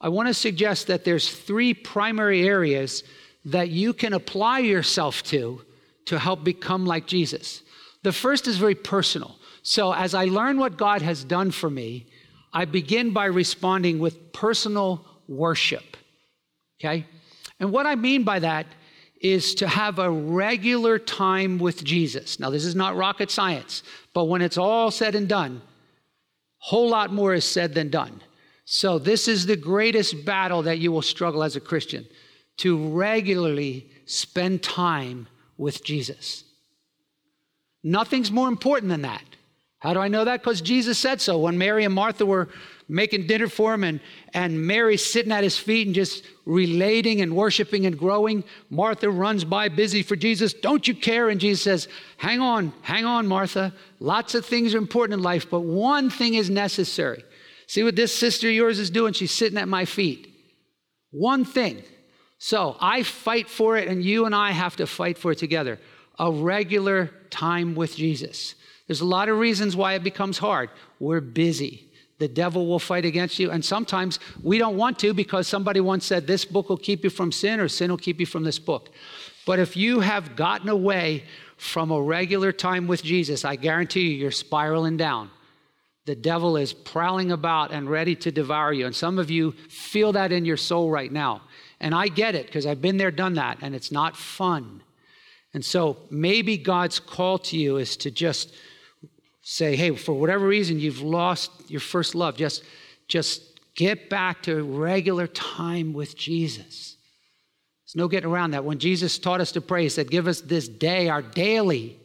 I 0.00 0.08
want 0.08 0.28
to 0.28 0.34
suggest 0.34 0.88
that 0.88 1.04
there's 1.04 1.30
three 1.30 1.72
primary 1.72 2.46
areas 2.46 3.04
that 3.44 3.70
you 3.70 3.92
can 3.92 4.12
apply 4.12 4.58
yourself 4.60 5.22
to 5.24 5.62
to 6.06 6.18
help 6.18 6.44
become 6.44 6.84
like 6.84 7.06
Jesus. 7.06 7.62
The 8.02 8.12
first 8.12 8.46
is 8.46 8.58
very 8.58 8.74
personal. 8.74 9.36
So, 9.62 9.94
as 9.94 10.14
I 10.14 10.26
learn 10.26 10.58
what 10.58 10.76
God 10.76 11.00
has 11.00 11.24
done 11.24 11.50
for 11.50 11.70
me, 11.70 12.06
I 12.54 12.64
begin 12.64 13.12
by 13.12 13.26
responding 13.26 13.98
with 13.98 14.32
personal 14.32 15.04
worship. 15.26 15.96
Okay? 16.80 17.04
And 17.58 17.72
what 17.72 17.86
I 17.86 17.96
mean 17.96 18.22
by 18.22 18.38
that 18.38 18.66
is 19.20 19.54
to 19.56 19.66
have 19.66 19.98
a 19.98 20.10
regular 20.10 20.98
time 20.98 21.58
with 21.58 21.82
Jesus. 21.82 22.38
Now, 22.38 22.50
this 22.50 22.64
is 22.64 22.74
not 22.74 22.96
rocket 22.96 23.30
science, 23.30 23.82
but 24.12 24.24
when 24.24 24.42
it's 24.42 24.58
all 24.58 24.90
said 24.90 25.14
and 25.14 25.28
done, 25.28 25.62
a 25.64 26.64
whole 26.64 26.88
lot 26.88 27.12
more 27.12 27.34
is 27.34 27.44
said 27.44 27.74
than 27.74 27.90
done. 27.90 28.20
So, 28.66 28.98
this 28.98 29.28
is 29.28 29.46
the 29.46 29.56
greatest 29.56 30.24
battle 30.24 30.62
that 30.62 30.78
you 30.78 30.92
will 30.92 31.02
struggle 31.02 31.42
as 31.42 31.56
a 31.56 31.60
Christian 31.60 32.06
to 32.58 32.88
regularly 32.88 33.90
spend 34.06 34.62
time 34.62 35.26
with 35.56 35.84
Jesus. 35.84 36.44
Nothing's 37.82 38.30
more 38.30 38.48
important 38.48 38.90
than 38.90 39.02
that. 39.02 39.24
How 39.84 39.92
do 39.92 40.00
I 40.00 40.08
know 40.08 40.24
that? 40.24 40.40
Because 40.40 40.62
Jesus 40.62 40.98
said 40.98 41.20
so. 41.20 41.36
When 41.36 41.58
Mary 41.58 41.84
and 41.84 41.92
Martha 41.92 42.24
were 42.24 42.48
making 42.88 43.26
dinner 43.26 43.48
for 43.48 43.74
him 43.74 43.84
and, 43.84 44.00
and 44.32 44.66
Mary 44.66 44.96
sitting 44.96 45.30
at 45.30 45.44
his 45.44 45.58
feet 45.58 45.86
and 45.86 45.94
just 45.94 46.24
relating 46.46 47.20
and 47.20 47.36
worshiping 47.36 47.84
and 47.84 47.98
growing, 47.98 48.44
Martha 48.70 49.10
runs 49.10 49.44
by 49.44 49.68
busy 49.68 50.02
for 50.02 50.16
Jesus. 50.16 50.54
Don't 50.54 50.88
you 50.88 50.94
care? 50.94 51.28
And 51.28 51.38
Jesus 51.38 51.62
says, 51.62 51.88
Hang 52.16 52.40
on, 52.40 52.72
hang 52.80 53.04
on, 53.04 53.26
Martha. 53.26 53.74
Lots 54.00 54.34
of 54.34 54.46
things 54.46 54.74
are 54.74 54.78
important 54.78 55.18
in 55.18 55.22
life, 55.22 55.50
but 55.50 55.60
one 55.60 56.08
thing 56.08 56.32
is 56.32 56.48
necessary. 56.48 57.22
See 57.66 57.82
what 57.82 57.94
this 57.94 58.14
sister 58.14 58.48
of 58.48 58.54
yours 58.54 58.78
is 58.78 58.88
doing? 58.88 59.12
She's 59.12 59.32
sitting 59.32 59.58
at 59.58 59.68
my 59.68 59.84
feet. 59.84 60.32
One 61.10 61.44
thing. 61.44 61.82
So 62.38 62.78
I 62.80 63.02
fight 63.02 63.50
for 63.50 63.76
it, 63.76 63.88
and 63.88 64.02
you 64.02 64.24
and 64.24 64.34
I 64.34 64.52
have 64.52 64.76
to 64.76 64.86
fight 64.86 65.18
for 65.18 65.32
it 65.32 65.38
together. 65.38 65.78
A 66.18 66.32
regular 66.32 67.10
time 67.28 67.74
with 67.74 67.96
Jesus. 67.96 68.54
There's 68.86 69.00
a 69.00 69.06
lot 69.06 69.28
of 69.28 69.38
reasons 69.38 69.76
why 69.76 69.94
it 69.94 70.04
becomes 70.04 70.38
hard. 70.38 70.70
We're 70.98 71.20
busy. 71.20 71.90
The 72.18 72.28
devil 72.28 72.66
will 72.66 72.78
fight 72.78 73.04
against 73.04 73.38
you. 73.38 73.50
And 73.50 73.64
sometimes 73.64 74.18
we 74.42 74.58
don't 74.58 74.76
want 74.76 74.98
to 75.00 75.14
because 75.14 75.48
somebody 75.48 75.80
once 75.80 76.04
said, 76.06 76.26
This 76.26 76.44
book 76.44 76.68
will 76.68 76.76
keep 76.76 77.02
you 77.02 77.10
from 77.10 77.32
sin, 77.32 77.60
or 77.60 77.68
sin 77.68 77.90
will 77.90 77.98
keep 77.98 78.20
you 78.20 78.26
from 78.26 78.44
this 78.44 78.58
book. 78.58 78.90
But 79.46 79.58
if 79.58 79.76
you 79.76 80.00
have 80.00 80.36
gotten 80.36 80.68
away 80.68 81.24
from 81.56 81.90
a 81.90 82.00
regular 82.00 82.52
time 82.52 82.86
with 82.86 83.02
Jesus, 83.02 83.44
I 83.44 83.56
guarantee 83.56 84.08
you, 84.08 84.16
you're 84.16 84.30
spiraling 84.30 84.96
down. 84.96 85.30
The 86.06 86.14
devil 86.14 86.56
is 86.56 86.72
prowling 86.72 87.32
about 87.32 87.72
and 87.72 87.88
ready 87.88 88.14
to 88.16 88.30
devour 88.30 88.72
you. 88.72 88.86
And 88.86 88.94
some 88.94 89.18
of 89.18 89.30
you 89.30 89.52
feel 89.52 90.12
that 90.12 90.32
in 90.32 90.44
your 90.44 90.58
soul 90.58 90.90
right 90.90 91.10
now. 91.10 91.42
And 91.80 91.94
I 91.94 92.08
get 92.08 92.34
it 92.34 92.46
because 92.46 92.66
I've 92.66 92.82
been 92.82 92.98
there, 92.98 93.10
done 93.10 93.34
that, 93.34 93.58
and 93.62 93.74
it's 93.74 93.90
not 93.90 94.16
fun. 94.16 94.82
And 95.54 95.64
so 95.64 95.96
maybe 96.10 96.58
God's 96.58 96.98
call 96.98 97.38
to 97.38 97.56
you 97.56 97.78
is 97.78 97.96
to 97.98 98.10
just 98.10 98.54
say, 99.46 99.76
hey, 99.76 99.94
for 99.94 100.14
whatever 100.14 100.48
reason 100.48 100.80
you've 100.80 101.02
lost 101.02 101.50
your 101.68 101.80
first 101.80 102.14
love, 102.14 102.34
just, 102.34 102.64
just 103.08 103.60
get 103.76 104.08
back 104.08 104.42
to 104.44 104.64
regular 104.64 105.26
time 105.26 105.92
with 105.92 106.16
Jesus. 106.16 106.96
There's 107.84 107.94
no 107.94 108.08
getting 108.08 108.30
around 108.30 108.52
that. 108.52 108.64
When 108.64 108.78
Jesus 108.78 109.18
taught 109.18 109.42
us 109.42 109.52
to 109.52 109.60
pray, 109.60 109.82
he 109.82 109.90
said, 109.90 110.10
Give 110.10 110.26
us 110.26 110.40
this 110.40 110.66
day 110.66 111.10
our 111.10 111.20
daily, 111.20 111.98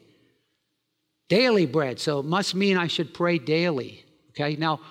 daily 1.30 1.66
bread. 1.66 1.98
So 2.00 2.20
it 2.20 2.26
must 2.26 2.56
mean 2.56 2.76
I 2.76 2.88
should 2.88 3.14
pray 3.14 3.40
daily. 3.40 4.04
Okay, 4.32 4.58
now 4.58 4.82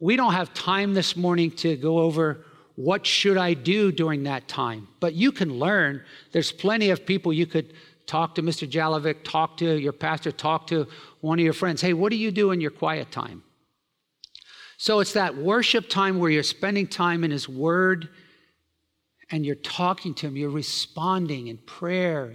we 0.00 0.16
don't 0.16 0.32
have 0.32 0.52
time 0.52 0.94
this 0.94 1.16
morning 1.16 1.52
to 1.52 1.76
go 1.76 2.00
over 2.00 2.44
what 2.74 3.06
should 3.06 3.36
I 3.36 3.54
do 3.54 3.92
during 3.92 4.24
that 4.24 4.48
time, 4.48 4.88
but 4.98 5.14
you 5.14 5.30
can 5.30 5.60
learn. 5.60 6.02
There's 6.32 6.50
plenty 6.50 6.90
of 6.90 7.06
people 7.06 7.32
you 7.32 7.46
could 7.46 7.72
talk 8.06 8.34
to 8.34 8.42
Mr. 8.42 8.68
Jalovic, 8.68 9.24
talk 9.24 9.56
to 9.58 9.78
your 9.78 9.92
pastor, 9.92 10.32
talk 10.32 10.66
to 10.68 10.86
one 11.20 11.38
of 11.38 11.44
your 11.44 11.52
friends. 11.52 11.80
Hey, 11.80 11.92
what 11.92 12.10
do 12.10 12.16
you 12.16 12.30
do 12.30 12.50
in 12.50 12.60
your 12.60 12.70
quiet 12.70 13.10
time? 13.10 13.42
So 14.76 15.00
it's 15.00 15.12
that 15.12 15.36
worship 15.36 15.88
time 15.88 16.18
where 16.18 16.30
you're 16.30 16.42
spending 16.42 16.86
time 16.86 17.24
in 17.24 17.30
His 17.30 17.48
Word 17.48 18.08
and 19.30 19.46
you're 19.46 19.54
talking 19.54 20.14
to 20.14 20.26
Him, 20.26 20.36
you're 20.36 20.50
responding 20.50 21.46
in 21.46 21.58
prayer 21.58 22.34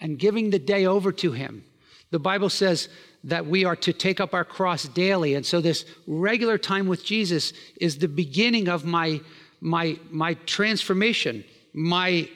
and 0.00 0.18
giving 0.18 0.50
the 0.50 0.58
day 0.58 0.86
over 0.86 1.12
to 1.12 1.32
Him. 1.32 1.64
The 2.10 2.18
Bible 2.18 2.50
says 2.50 2.88
that 3.24 3.46
we 3.46 3.64
are 3.64 3.76
to 3.76 3.92
take 3.92 4.20
up 4.20 4.34
our 4.34 4.44
cross 4.44 4.84
daily. 4.84 5.34
And 5.34 5.46
so 5.46 5.60
this 5.60 5.84
regular 6.06 6.58
time 6.58 6.88
with 6.88 7.04
Jesus 7.04 7.52
is 7.80 7.98
the 7.98 8.08
beginning 8.08 8.68
of 8.68 8.84
my, 8.84 9.20
my, 9.60 9.98
my 10.10 10.34
transformation, 10.34 11.44
my 11.72 12.28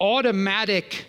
automatic 0.00 1.06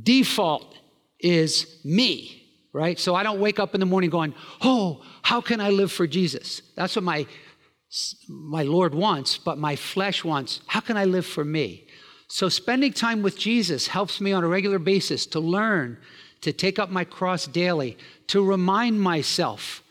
default 0.00 0.76
is 1.20 1.80
me, 1.84 2.42
right? 2.72 2.98
So 2.98 3.14
I 3.14 3.22
don't 3.22 3.40
wake 3.40 3.58
up 3.58 3.74
in 3.74 3.80
the 3.80 3.86
morning 3.86 4.10
going, 4.10 4.34
oh, 4.62 5.04
how 5.22 5.40
can 5.40 5.60
I 5.60 5.70
live 5.70 5.92
for 5.92 6.06
Jesus? 6.06 6.62
That's 6.76 6.96
what 6.96 7.04
my, 7.04 7.26
my 8.28 8.62
Lord 8.62 8.94
wants, 8.94 9.38
but 9.38 9.58
my 9.58 9.76
flesh 9.76 10.24
wants, 10.24 10.60
how 10.66 10.80
can 10.80 10.96
I 10.96 11.04
live 11.04 11.26
for 11.26 11.44
me? 11.44 11.86
So 12.28 12.48
spending 12.48 12.92
time 12.92 13.22
with 13.22 13.38
Jesus 13.38 13.88
helps 13.88 14.20
me 14.20 14.32
on 14.32 14.42
a 14.42 14.48
regular 14.48 14.78
basis 14.78 15.26
to 15.26 15.40
learn, 15.40 15.98
to 16.40 16.52
take 16.52 16.78
up 16.78 16.90
my 16.90 17.04
cross 17.04 17.46
daily, 17.46 17.98
to 18.28 18.42
remind 18.42 19.00
myself 19.00 19.81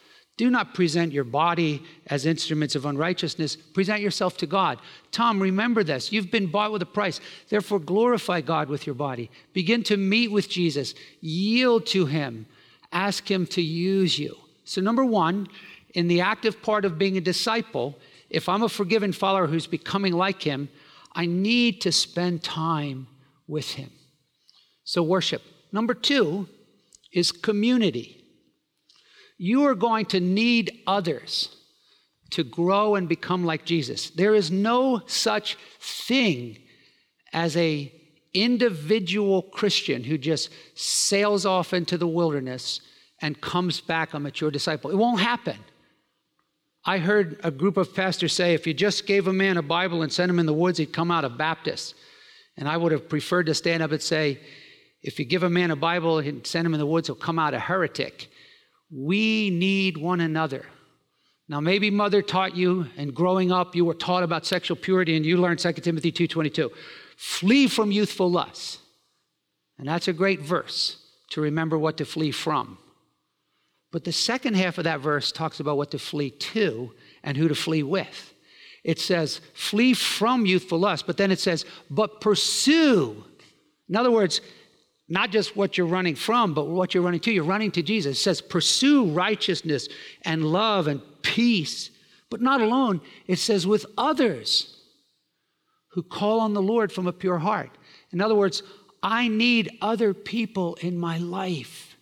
do 0.41 0.49
not 0.49 0.73
present 0.73 1.13
your 1.13 1.23
body 1.23 1.83
as 2.07 2.25
instruments 2.25 2.75
of 2.75 2.87
unrighteousness. 2.87 3.55
Present 3.55 4.01
yourself 4.01 4.37
to 4.37 4.47
God. 4.47 4.79
Tom, 5.11 5.39
remember 5.39 5.83
this. 5.83 6.11
You've 6.11 6.31
been 6.31 6.47
bought 6.47 6.71
with 6.71 6.81
a 6.81 6.87
price. 6.87 7.19
Therefore, 7.49 7.77
glorify 7.77 8.41
God 8.41 8.67
with 8.67 8.87
your 8.87 8.95
body. 8.95 9.29
Begin 9.53 9.83
to 9.83 9.97
meet 9.97 10.31
with 10.31 10.49
Jesus. 10.49 10.95
Yield 11.19 11.85
to 11.85 12.07
Him. 12.07 12.47
Ask 12.91 13.29
Him 13.29 13.45
to 13.45 13.61
use 13.61 14.17
you. 14.17 14.35
So, 14.63 14.81
number 14.81 15.05
one, 15.05 15.47
in 15.93 16.07
the 16.07 16.21
active 16.21 16.59
part 16.63 16.85
of 16.85 16.97
being 16.97 17.17
a 17.17 17.21
disciple, 17.21 17.95
if 18.31 18.49
I'm 18.49 18.63
a 18.63 18.69
forgiven 18.69 19.11
follower 19.11 19.45
who's 19.45 19.67
becoming 19.67 20.13
like 20.13 20.41
Him, 20.41 20.69
I 21.13 21.27
need 21.27 21.81
to 21.81 21.91
spend 21.91 22.41
time 22.43 23.05
with 23.47 23.73
Him. 23.73 23.91
So, 24.85 25.03
worship. 25.03 25.43
Number 25.71 25.93
two 25.93 26.49
is 27.13 27.31
community 27.31 28.20
you 29.41 29.65
are 29.65 29.73
going 29.73 30.05
to 30.05 30.19
need 30.19 30.83
others 30.85 31.49
to 32.29 32.43
grow 32.43 32.93
and 32.93 33.09
become 33.09 33.43
like 33.43 33.65
Jesus. 33.65 34.11
There 34.11 34.35
is 34.35 34.51
no 34.51 35.01
such 35.07 35.57
thing 35.79 36.59
as 37.33 37.57
a 37.57 37.91
individual 38.35 39.41
Christian 39.41 40.03
who 40.03 40.19
just 40.19 40.51
sails 40.75 41.43
off 41.47 41.73
into 41.73 41.97
the 41.97 42.05
wilderness 42.05 42.81
and 43.19 43.41
comes 43.41 43.81
back 43.81 44.13
a 44.13 44.19
mature 44.19 44.51
disciple. 44.51 44.91
It 44.91 44.97
won't 44.97 45.21
happen. 45.21 45.57
I 46.85 46.99
heard 46.99 47.39
a 47.43 47.49
group 47.49 47.77
of 47.77 47.95
pastors 47.95 48.33
say 48.33 48.53
if 48.53 48.67
you 48.67 48.75
just 48.75 49.07
gave 49.07 49.25
a 49.25 49.33
man 49.33 49.57
a 49.57 49.63
Bible 49.63 50.03
and 50.03 50.13
sent 50.13 50.29
him 50.29 50.37
in 50.37 50.45
the 50.45 50.53
woods, 50.53 50.77
he'd 50.77 50.93
come 50.93 51.09
out 51.09 51.25
a 51.25 51.29
Baptist. 51.29 51.95
And 52.57 52.69
I 52.69 52.77
would 52.77 52.91
have 52.91 53.09
preferred 53.09 53.47
to 53.47 53.55
stand 53.55 53.81
up 53.81 53.91
and 53.91 54.03
say, 54.03 54.39
if 55.01 55.17
you 55.17 55.25
give 55.25 55.41
a 55.41 55.49
man 55.49 55.71
a 55.71 55.75
Bible 55.75 56.19
and 56.19 56.45
send 56.45 56.67
him 56.67 56.75
in 56.75 56.79
the 56.79 56.85
woods, 56.85 57.07
he'll 57.07 57.15
come 57.15 57.39
out 57.39 57.55
a 57.55 57.59
heretic. 57.59 58.27
We 58.93 59.49
need 59.49 59.97
one 59.97 60.19
another. 60.19 60.65
Now, 61.47 61.59
maybe 61.59 61.89
mother 61.89 62.21
taught 62.21 62.55
you, 62.55 62.87
and 62.97 63.13
growing 63.13 63.51
up, 63.51 63.75
you 63.75 63.85
were 63.85 63.93
taught 63.93 64.23
about 64.23 64.45
sexual 64.45 64.77
purity, 64.77 65.15
and 65.15 65.25
you 65.25 65.37
learned 65.37 65.59
2 65.59 65.73
Timothy 65.73 66.11
2.22. 66.11 66.69
Flee 67.17 67.67
from 67.67 67.91
youthful 67.91 68.31
lusts. 68.31 68.79
And 69.77 69.87
that's 69.87 70.07
a 70.07 70.13
great 70.13 70.41
verse 70.41 70.97
to 71.31 71.41
remember 71.41 71.77
what 71.77 71.97
to 71.97 72.05
flee 72.05 72.31
from. 72.31 72.77
But 73.91 74.03
the 74.03 74.11
second 74.11 74.55
half 74.55 74.77
of 74.77 74.85
that 74.85 75.01
verse 75.01 75.31
talks 75.31 75.59
about 75.59 75.77
what 75.77 75.91
to 75.91 75.99
flee 75.99 76.29
to 76.29 76.93
and 77.23 77.35
who 77.35 77.47
to 77.47 77.55
flee 77.55 77.83
with. 77.83 78.33
It 78.83 78.99
says, 78.99 79.41
flee 79.53 79.93
from 79.93 80.45
youthful 80.45 80.79
lust, 80.79 81.05
but 81.05 81.17
then 81.17 81.31
it 81.31 81.39
says, 81.39 81.65
but 81.89 82.21
pursue. 82.21 83.23
In 83.89 83.95
other 83.95 84.11
words, 84.11 84.41
not 85.11 85.29
just 85.29 85.57
what 85.57 85.77
you're 85.77 85.87
running 85.87 86.15
from, 86.15 86.53
but 86.53 86.67
what 86.67 86.93
you're 86.93 87.03
running 87.03 87.19
to. 87.19 87.33
You're 87.33 87.43
running 87.43 87.71
to 87.71 87.83
Jesus. 87.83 88.17
It 88.17 88.21
says, 88.21 88.39
pursue 88.39 89.07
righteousness 89.07 89.89
and 90.23 90.45
love 90.45 90.87
and 90.87 91.01
peace, 91.21 91.89
but 92.29 92.39
not 92.39 92.61
alone. 92.61 93.01
It 93.27 93.37
says, 93.37 93.67
with 93.67 93.85
others 93.97 94.77
who 95.89 96.01
call 96.01 96.39
on 96.39 96.53
the 96.53 96.61
Lord 96.61 96.93
from 96.93 97.07
a 97.07 97.11
pure 97.11 97.39
heart. 97.39 97.71
In 98.13 98.21
other 98.21 98.35
words, 98.35 98.63
I 99.03 99.27
need 99.27 99.77
other 99.81 100.13
people 100.13 100.75
in 100.75 100.97
my 100.97 101.17
life. 101.17 101.97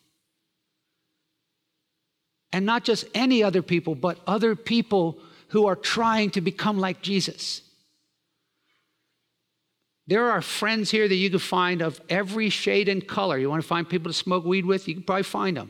And 2.53 2.63
not 2.63 2.83
just 2.83 3.05
any 3.15 3.41
other 3.41 3.63
people, 3.63 3.95
but 3.95 4.19
other 4.27 4.55
people 4.55 5.17
who 5.47 5.65
are 5.65 5.75
trying 5.75 6.29
to 6.31 6.41
become 6.41 6.77
like 6.77 7.01
Jesus. 7.01 7.63
There 10.09 10.31
are 10.31 10.41
friends 10.41 10.89
here 10.89 11.07
that 11.07 11.15
you 11.15 11.29
can 11.29 11.37
find 11.37 11.83
of 11.83 12.01
every 12.09 12.49
shade 12.49 12.89
and 12.89 13.07
color. 13.07 13.37
You 13.37 13.47
want 13.47 13.61
to 13.61 13.67
find 13.67 13.87
people 13.87 14.11
to 14.11 14.17
smoke 14.17 14.43
weed 14.43 14.65
with, 14.65 14.87
you 14.87 14.95
can 14.95 15.03
probably 15.03 15.21
find 15.21 15.55
them. 15.55 15.69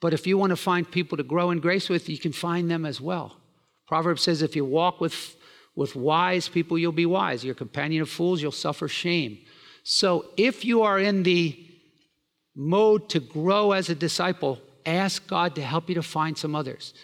But 0.00 0.14
if 0.14 0.26
you 0.26 0.38
want 0.38 0.50
to 0.50 0.56
find 0.56 0.90
people 0.90 1.18
to 1.18 1.22
grow 1.22 1.50
in 1.50 1.60
grace 1.60 1.90
with, 1.90 2.08
you 2.08 2.16
can 2.16 2.32
find 2.32 2.70
them 2.70 2.86
as 2.86 3.02
well. 3.02 3.36
Proverbs 3.86 4.22
says, 4.22 4.40
if 4.40 4.56
you 4.56 4.64
walk 4.64 4.98
with, 4.98 5.36
with 5.76 5.94
wise 5.94 6.48
people, 6.48 6.78
you'll 6.78 6.92
be 6.92 7.04
wise. 7.04 7.44
Your 7.44 7.54
companion 7.54 8.00
of 8.00 8.08
fools, 8.08 8.40
you'll 8.40 8.50
suffer 8.50 8.88
shame. 8.88 9.36
So 9.82 10.24
if 10.38 10.64
you 10.64 10.80
are 10.80 10.98
in 10.98 11.22
the 11.22 11.68
mode 12.56 13.10
to 13.10 13.20
grow 13.20 13.72
as 13.72 13.90
a 13.90 13.94
disciple, 13.94 14.58
ask 14.86 15.26
God 15.26 15.54
to 15.56 15.62
help 15.62 15.90
you 15.90 15.96
to 15.96 16.02
find 16.02 16.38
some 16.38 16.54
others, 16.54 16.94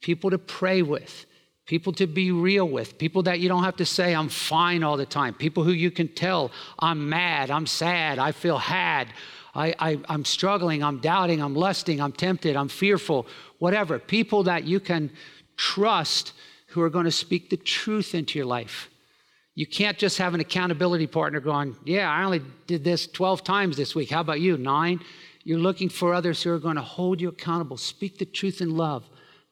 people 0.00 0.30
to 0.30 0.38
pray 0.38 0.80
with, 0.80 1.26
people 1.70 1.92
to 1.92 2.08
be 2.08 2.32
real 2.32 2.68
with, 2.68 2.98
people 2.98 3.22
that 3.22 3.38
you 3.38 3.48
don't 3.48 3.62
have 3.62 3.76
to 3.76 3.86
say, 3.86 4.12
I'm 4.12 4.28
fine 4.28 4.82
all 4.82 4.96
the 4.96 5.06
time, 5.06 5.34
people 5.34 5.62
who 5.62 5.70
you 5.70 5.92
can 5.92 6.08
tell, 6.08 6.50
I'm 6.80 7.08
mad, 7.08 7.48
I'm 7.48 7.64
sad, 7.64 8.18
I 8.18 8.32
feel 8.32 8.58
had, 8.58 9.06
I, 9.54 10.00
I'm 10.08 10.24
struggling, 10.24 10.82
I'm 10.82 10.98
doubting, 10.98 11.40
I'm 11.40 11.54
lusting, 11.54 12.00
I'm 12.00 12.10
tempted, 12.10 12.56
I'm 12.56 12.68
fearful, 12.68 13.24
whatever. 13.60 14.00
People 14.00 14.42
that 14.44 14.64
you 14.64 14.80
can 14.80 15.12
trust 15.56 16.32
who 16.70 16.82
are 16.82 16.90
going 16.90 17.04
to 17.04 17.12
speak 17.12 17.50
the 17.50 17.56
truth 17.56 18.16
into 18.16 18.36
your 18.36 18.46
life. 18.46 18.90
You 19.54 19.68
can't 19.68 19.96
just 19.96 20.18
have 20.18 20.34
an 20.34 20.40
accountability 20.40 21.06
partner 21.06 21.38
going, 21.38 21.76
Yeah, 21.84 22.10
I 22.10 22.24
only 22.24 22.42
did 22.66 22.82
this 22.82 23.06
12 23.06 23.44
times 23.44 23.76
this 23.76 23.94
week. 23.94 24.10
How 24.10 24.22
about 24.22 24.40
you? 24.40 24.58
Nine? 24.58 24.98
You're 25.44 25.60
looking 25.60 25.88
for 25.88 26.14
others 26.14 26.42
who 26.42 26.50
are 26.50 26.58
going 26.58 26.76
to 26.76 26.82
hold 26.82 27.20
you 27.20 27.28
accountable, 27.28 27.76
speak 27.76 28.18
the 28.18 28.24
truth 28.24 28.60
in 28.60 28.76
love, 28.76 29.08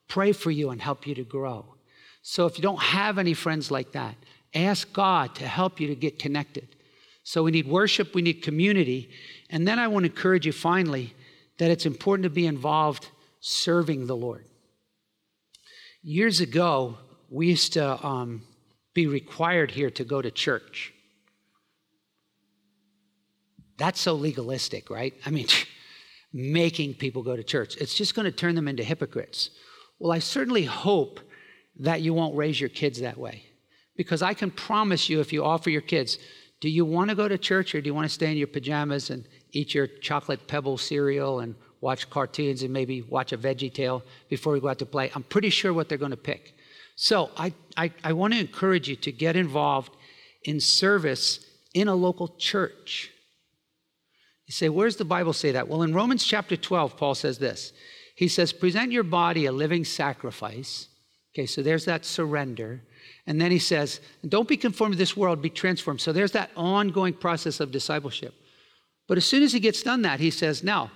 pray 0.09 0.33
for 0.33 0.51
you, 0.51 0.71
and 0.71 0.83
help 0.83 1.07
you 1.07 1.15
to 1.15 1.23
grow. 1.23 1.78
So 2.31 2.45
if 2.45 2.59
you 2.59 2.63
don't 2.63 2.83
have 2.83 3.17
any 3.17 3.33
friends 3.33 3.71
like 3.71 3.93
that, 3.93 4.15
ask 4.55 4.93
God 4.93 5.35
to 5.37 5.49
help 5.49 5.81
you 5.81 5.87
to 5.87 5.95
get 5.95 6.19
connected. 6.19 6.77
So 7.23 7.43
we 7.43 7.51
need 7.51 7.67
worship, 7.67 8.15
we 8.15 8.21
need 8.21 8.43
community. 8.43 9.09
And 9.49 9.67
then 9.67 9.79
I 9.79 9.89
want 9.89 10.05
to 10.05 10.11
encourage 10.11 10.45
you 10.45 10.53
finally 10.53 11.15
that 11.57 11.71
it's 11.71 11.87
important 11.87 12.25
to 12.25 12.31
be 12.31 12.47
involved 12.47 13.09
serving 13.41 14.09
the 14.09 14.15
Lord. 14.15 14.45
Years 16.03 16.41
ago, 16.41 16.99
we 17.31 17.47
used 17.47 17.73
to 17.73 18.07
um, 18.07 18.43
be 18.93 19.07
required 19.07 19.71
here 19.71 19.89
to 19.93 20.05
go 20.05 20.21
to 20.21 20.31
church. 20.31 20.93
That's 23.79 24.03
so 24.03 24.13
legalistic, 24.13 24.91
right? 24.91 25.15
I 25.25 25.31
mean, 25.31 25.47
making 26.35 26.97
people 26.97 27.23
go 27.23 27.37
to 27.37 27.43
church. 27.43 27.79
It's 27.79 27.95
just 27.95 28.15
going 28.15 28.27
to 28.27 28.33
turn 28.33 28.55
them 28.55 28.69
into 28.69 28.85
hypocrites. 28.85 29.49
Well, 29.99 30.13
I 30.13 30.19
certainly 30.19 30.65
hope 30.65 31.21
that 31.79 32.03
you 32.03 32.15
won't 32.15 32.37
raise 32.37 32.61
your 32.61 32.71
kids 32.71 33.01
that 33.01 33.19
way. 33.19 33.45
Because 33.97 34.23
I 34.23 34.35
can 34.35 34.51
promise 34.51 35.09
you, 35.09 35.21
if 35.21 35.33
you 35.33 35.45
offer 35.45 35.71
your 35.71 35.83
kids, 35.83 36.19
do 36.61 36.69
you 36.69 36.85
want 36.85 37.11
to 37.11 37.17
go 37.17 37.29
to 37.29 37.39
church 37.39 37.75
or 37.75 37.81
do 37.81 37.89
you 37.89 37.95
want 37.95 38.07
to 38.09 38.15
stay 38.15 38.31
in 38.31 38.37
your 38.37 38.47
pajamas 38.47 39.11
and 39.11 39.25
eat 39.53 39.75
your 39.75 39.87
chocolate 39.87 40.47
pebble 40.47 40.79
cereal 40.79 41.41
and 41.41 41.55
watch 41.81 42.11
cartoons 42.11 42.63
and 42.63 42.73
maybe 42.73 43.03
watch 43.03 43.33
a 43.33 43.39
veggie 43.39 43.73
tale 43.73 44.03
before 44.29 44.53
we 44.53 44.61
go 44.61 44.69
out 44.69 44.79
to 44.79 44.87
play? 44.87 45.11
I'm 45.15 45.23
pretty 45.23 45.51
sure 45.51 45.73
what 45.73 45.89
they're 45.89 45.99
going 45.99 46.11
to 46.11 46.17
pick. 46.17 46.55
So 46.97 47.31
I, 47.37 47.53
I, 47.77 47.93
I 48.03 48.13
want 48.13 48.35
to 48.35 48.41
encourage 48.41 48.89
you 48.89 48.97
to 48.97 49.13
get 49.13 49.37
involved 49.37 49.97
in 50.45 50.59
service 50.59 51.47
in 51.75 51.87
a 51.87 51.95
local 51.95 52.29
church. 52.39 53.11
You 54.47 54.53
say, 54.53 54.69
where's 54.69 54.97
the 54.97 55.05
Bible 55.05 55.33
say 55.33 55.53
that? 55.53 55.69
Well, 55.69 55.83
in 55.83 55.95
Romans 55.95 56.25
chapter 56.25 56.57
12, 56.57 56.97
Paul 56.97 57.15
says 57.15 57.39
this. 57.39 57.73
He 58.17 58.27
says, 58.27 58.53
present 58.53 58.91
your 58.91 59.05
body 59.05 59.47
a 59.47 59.53
living 59.53 59.85
sacrifice. 59.85 60.89
Okay, 61.35 61.47
so 61.47 61.63
there's 61.63 61.85
that 61.85 62.05
surrender. 62.05 62.83
And 63.27 63.41
then 63.41 63.51
he 63.51 63.59
says, 63.59 64.01
don't 64.27 64.49
be 64.49 64.57
conformed 64.57 64.95
to 64.95 64.99
this 64.99 65.17
world, 65.17 65.43
be 65.43 65.51
transformed. 65.51 66.01
So 66.01 66.13
there's 66.13 66.33
that 66.33 66.51
ongoing 66.57 67.15
process 67.15 67.61
of 67.61 67.71
discipleship. 67.71 68.35
But 69.07 69.19
as 69.19 69.25
soon 69.25 69.43
as 69.43 69.53
he 69.53 69.61
gets 69.61 69.83
done 69.83 70.03
that, 70.03 70.21
he 70.21 70.31
says, 70.31 70.65
now, 70.65 70.91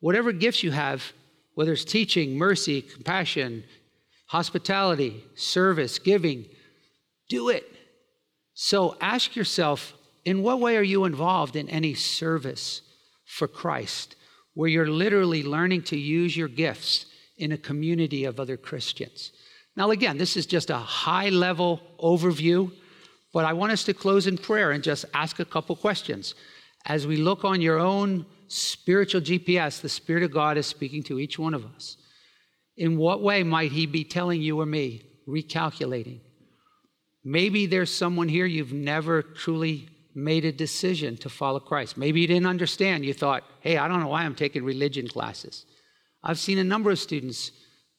whatever 0.00 0.32
gifts 0.32 0.62
you 0.62 0.72
have, 0.72 1.12
whether 1.54 1.72
it's 1.72 1.84
teaching, 1.84 2.36
mercy, 2.36 2.82
compassion, 2.82 3.64
hospitality, 4.26 5.22
service, 5.34 5.98
giving, 5.98 6.46
do 7.28 7.48
it. 7.48 7.64
So 8.54 8.96
ask 9.00 9.36
yourself 9.36 9.94
in 10.24 10.42
what 10.42 10.60
way 10.60 10.76
are 10.76 10.82
you 10.82 11.04
involved 11.04 11.56
in 11.56 11.68
any 11.68 11.94
service 11.94 12.82
for 13.24 13.48
Christ 13.48 14.16
where 14.54 14.68
you're 14.68 14.86
literally 14.86 15.42
learning 15.42 15.82
to 15.82 15.96
use 15.96 16.36
your 16.36 16.48
gifts 16.48 17.06
in 17.36 17.52
a 17.52 17.58
community 17.58 18.24
of 18.24 18.38
other 18.38 18.56
Christians? 18.56 19.32
Now, 19.76 19.90
again, 19.90 20.18
this 20.18 20.36
is 20.36 20.46
just 20.46 20.70
a 20.70 20.76
high 20.76 21.30
level 21.30 21.80
overview, 21.98 22.70
but 23.32 23.44
I 23.44 23.52
want 23.54 23.72
us 23.72 23.84
to 23.84 23.94
close 23.94 24.26
in 24.26 24.36
prayer 24.36 24.72
and 24.72 24.84
just 24.84 25.04
ask 25.14 25.38
a 25.38 25.44
couple 25.44 25.74
questions. 25.76 26.34
As 26.84 27.06
we 27.06 27.16
look 27.16 27.44
on 27.44 27.60
your 27.60 27.78
own 27.78 28.26
spiritual 28.48 29.22
GPS, 29.22 29.80
the 29.80 29.88
Spirit 29.88 30.22
of 30.24 30.32
God 30.32 30.58
is 30.58 30.66
speaking 30.66 31.02
to 31.04 31.18
each 31.18 31.38
one 31.38 31.54
of 31.54 31.64
us. 31.64 31.96
In 32.76 32.98
what 32.98 33.22
way 33.22 33.42
might 33.42 33.72
He 33.72 33.86
be 33.86 34.04
telling 34.04 34.42
you 34.42 34.60
or 34.60 34.66
me, 34.66 35.02
recalculating? 35.26 36.20
Maybe 37.24 37.66
there's 37.66 37.94
someone 37.94 38.28
here 38.28 38.46
you've 38.46 38.72
never 38.72 39.22
truly 39.22 39.88
made 40.14 40.44
a 40.44 40.52
decision 40.52 41.16
to 41.18 41.30
follow 41.30 41.60
Christ. 41.60 41.96
Maybe 41.96 42.20
you 42.20 42.26
didn't 42.26 42.46
understand. 42.46 43.04
You 43.04 43.14
thought, 43.14 43.44
hey, 43.60 43.78
I 43.78 43.88
don't 43.88 44.00
know 44.00 44.08
why 44.08 44.24
I'm 44.24 44.34
taking 44.34 44.64
religion 44.64 45.08
classes. 45.08 45.64
I've 46.22 46.38
seen 46.38 46.58
a 46.58 46.64
number 46.64 46.90
of 46.90 46.98
students 46.98 47.52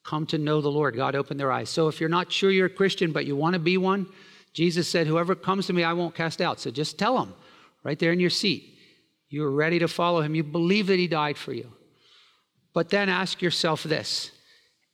come 0.04 0.26
to 0.26 0.38
know 0.38 0.60
the 0.60 0.70
Lord. 0.70 0.96
God 0.96 1.14
opened 1.14 1.40
their 1.40 1.50
eyes. 1.50 1.70
So 1.70 1.88
if 1.88 1.98
you're 1.98 2.08
not 2.08 2.30
sure 2.30 2.50
you're 2.50 2.66
a 2.66 2.70
Christian, 2.70 3.10
but 3.10 3.26
you 3.26 3.34
want 3.34 3.54
to 3.54 3.58
be 3.58 3.76
one, 3.76 4.06
Jesus 4.52 4.86
said, 4.86 5.06
Whoever 5.06 5.34
comes 5.34 5.66
to 5.66 5.72
me, 5.72 5.82
I 5.82 5.94
won't 5.94 6.14
cast 6.14 6.40
out. 6.40 6.60
So 6.60 6.70
just 6.70 6.98
tell 6.98 7.18
them 7.18 7.34
right 7.82 7.98
there 7.98 8.12
in 8.12 8.20
your 8.20 8.30
seat. 8.30 8.78
You're 9.28 9.50
ready 9.50 9.80
to 9.80 9.88
follow 9.88 10.20
him. 10.20 10.34
You 10.34 10.44
believe 10.44 10.86
that 10.86 10.98
he 10.98 11.08
died 11.08 11.36
for 11.36 11.52
you. 11.52 11.72
But 12.72 12.90
then 12.90 13.08
ask 13.08 13.42
yourself 13.42 13.82
this 13.82 14.30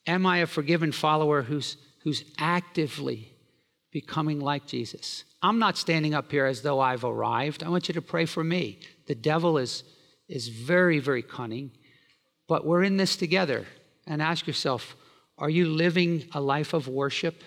Am 0.06 0.24
I 0.24 0.38
a 0.38 0.46
forgiven 0.46 0.92
follower 0.92 1.42
who's, 1.42 1.76
who's 2.04 2.24
actively 2.38 3.32
becoming 3.92 4.40
like 4.40 4.66
Jesus? 4.66 5.24
I'm 5.42 5.58
not 5.58 5.76
standing 5.76 6.14
up 6.14 6.30
here 6.30 6.46
as 6.46 6.62
though 6.62 6.80
I've 6.80 7.04
arrived. 7.04 7.62
I 7.62 7.68
want 7.68 7.88
you 7.88 7.94
to 7.94 8.02
pray 8.02 8.26
for 8.26 8.44
me. 8.44 8.78
The 9.06 9.14
devil 9.14 9.58
is, 9.58 9.84
is 10.28 10.48
very, 10.48 10.98
very 10.98 11.22
cunning, 11.22 11.72
but 12.46 12.66
we're 12.66 12.82
in 12.82 12.96
this 12.96 13.16
together. 13.16 13.66
And 14.06 14.20
ask 14.22 14.46
yourself 14.46 14.96
are 15.38 15.50
you 15.50 15.66
living 15.66 16.26
a 16.32 16.40
life 16.40 16.74
of 16.74 16.86
worship, 16.86 17.42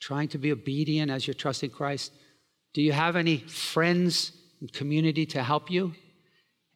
trying 0.00 0.28
to 0.28 0.38
be 0.38 0.50
obedient 0.50 1.10
as 1.10 1.26
you're 1.26 1.34
trusting 1.34 1.70
Christ? 1.70 2.12
Do 2.74 2.82
you 2.82 2.92
have 2.92 3.14
any 3.14 3.38
friends 3.38 4.32
and 4.60 4.72
community 4.72 5.24
to 5.26 5.42
help 5.42 5.70
you? 5.70 5.94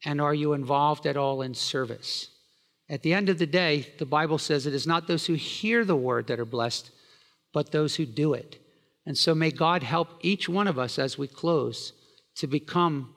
And 0.04 0.20
are 0.20 0.34
you 0.34 0.52
involved 0.52 1.06
at 1.06 1.16
all 1.16 1.42
in 1.42 1.54
service? 1.54 2.30
At 2.88 3.02
the 3.02 3.14
end 3.14 3.28
of 3.28 3.38
the 3.38 3.46
day, 3.46 3.88
the 3.98 4.06
Bible 4.06 4.38
says 4.38 4.66
it 4.66 4.74
is 4.74 4.86
not 4.86 5.08
those 5.08 5.26
who 5.26 5.34
hear 5.34 5.84
the 5.84 5.96
word 5.96 6.28
that 6.28 6.38
are 6.38 6.44
blessed, 6.44 6.90
but 7.52 7.72
those 7.72 7.96
who 7.96 8.06
do 8.06 8.34
it. 8.34 8.62
And 9.06 9.18
so 9.18 9.34
may 9.34 9.50
God 9.50 9.82
help 9.82 10.08
each 10.20 10.48
one 10.48 10.68
of 10.68 10.78
us 10.78 10.98
as 10.98 11.18
we 11.18 11.26
close 11.26 11.92
to 12.36 12.46
become 12.46 13.14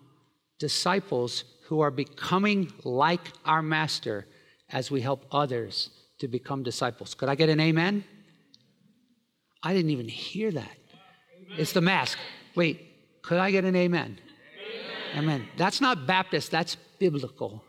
disciples 0.58 1.44
who 1.66 1.82
are 1.82 1.92
becoming 1.92 2.72
like 2.84 3.32
our 3.46 3.62
Master 3.62 4.26
as 4.72 4.92
we 4.92 5.02
help 5.02 5.26
others 5.32 5.90
to 6.20 6.28
become 6.28 6.64
disciples. 6.64 7.14
Could 7.14 7.30
I 7.30 7.36
get 7.36 7.50
an 7.50 7.60
amen? 7.60 8.04
I 9.64 9.74
didn't 9.74 9.92
even 9.92 10.08
hear 10.08 10.52
that. 10.52 10.78
Amen. 11.46 11.60
It's 11.60 11.74
the 11.74 11.82
mask. 11.82 12.18
Wait, 12.56 13.22
could 13.22 13.38
I 13.38 13.52
get 13.52 13.66
an 13.66 13.76
amen? 13.76 14.20
amen? 15.16 15.24
Amen. 15.24 15.48
That's 15.58 15.82
not 15.82 16.06
Baptist, 16.08 16.52
that's 16.52 16.76
biblical. 16.98 17.64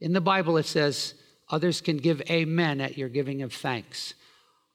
In 0.00 0.12
the 0.12 0.20
Bible, 0.20 0.56
it 0.56 0.66
says, 0.66 1.14
Others 1.50 1.82
can 1.82 1.98
give 1.98 2.22
amen 2.30 2.80
at 2.80 2.96
your 2.96 3.08
giving 3.08 3.42
of 3.42 3.52
thanks. 3.52 4.14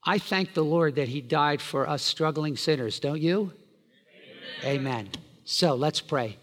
I 0.05 0.19
thank 0.19 0.53
the 0.53 0.63
Lord 0.63 0.95
that 0.95 1.07
He 1.07 1.21
died 1.21 1.61
for 1.61 1.89
us 1.89 2.03
struggling 2.03 2.55
sinners, 2.55 2.99
don't 2.99 3.21
you? 3.21 3.51
Amen. 4.63 4.79
amen. 4.79 5.09
So 5.43 5.75
let's 5.75 6.01
pray. 6.01 6.37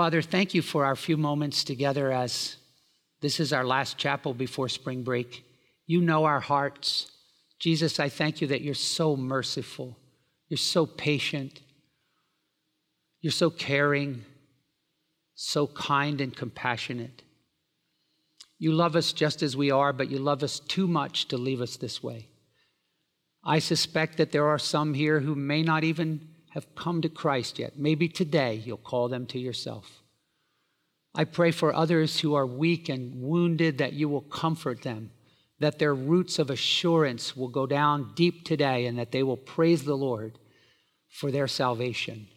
Father, 0.00 0.22
thank 0.22 0.54
you 0.54 0.62
for 0.62 0.86
our 0.86 0.96
few 0.96 1.18
moments 1.18 1.62
together 1.62 2.10
as 2.10 2.56
this 3.20 3.38
is 3.38 3.52
our 3.52 3.66
last 3.66 3.98
chapel 3.98 4.32
before 4.32 4.66
spring 4.66 5.02
break. 5.02 5.44
You 5.86 6.00
know 6.00 6.24
our 6.24 6.40
hearts. 6.40 7.12
Jesus, 7.58 8.00
I 8.00 8.08
thank 8.08 8.40
you 8.40 8.46
that 8.46 8.62
you're 8.62 8.72
so 8.72 9.14
merciful, 9.14 9.98
you're 10.48 10.56
so 10.56 10.86
patient, 10.86 11.60
you're 13.20 13.30
so 13.30 13.50
caring 13.50 14.24
so 15.34 15.66
kind 15.66 16.22
and 16.22 16.34
compassionate. 16.34 17.22
You 18.58 18.72
love 18.72 18.96
us 18.96 19.12
just 19.12 19.42
as 19.42 19.54
we 19.54 19.70
are, 19.70 19.92
but 19.92 20.10
you 20.10 20.18
love 20.18 20.42
us 20.42 20.60
too 20.60 20.88
much 20.88 21.28
to 21.28 21.36
leave 21.36 21.60
us 21.60 21.76
this 21.76 22.02
way. 22.02 22.28
I 23.44 23.58
suspect 23.58 24.16
that 24.16 24.32
there 24.32 24.48
are 24.48 24.58
some 24.58 24.94
here 24.94 25.20
who 25.20 25.34
may 25.34 25.62
not 25.62 25.84
even 25.84 26.29
have 26.50 26.74
come 26.74 27.00
to 27.02 27.08
Christ 27.08 27.58
yet. 27.58 27.78
Maybe 27.78 28.08
today 28.08 28.54
you'll 28.64 28.76
call 28.76 29.08
them 29.08 29.26
to 29.26 29.38
yourself. 29.38 30.02
I 31.14 31.24
pray 31.24 31.50
for 31.50 31.74
others 31.74 32.20
who 32.20 32.34
are 32.34 32.46
weak 32.46 32.88
and 32.88 33.20
wounded 33.20 33.78
that 33.78 33.94
you 33.94 34.08
will 34.08 34.20
comfort 34.20 34.82
them, 34.82 35.10
that 35.58 35.78
their 35.78 35.94
roots 35.94 36.38
of 36.38 36.50
assurance 36.50 37.36
will 37.36 37.48
go 37.48 37.66
down 37.66 38.12
deep 38.14 38.44
today, 38.44 38.86
and 38.86 38.98
that 38.98 39.10
they 39.10 39.22
will 39.22 39.36
praise 39.36 39.82
the 39.84 39.96
Lord 39.96 40.38
for 41.08 41.30
their 41.30 41.48
salvation. 41.48 42.28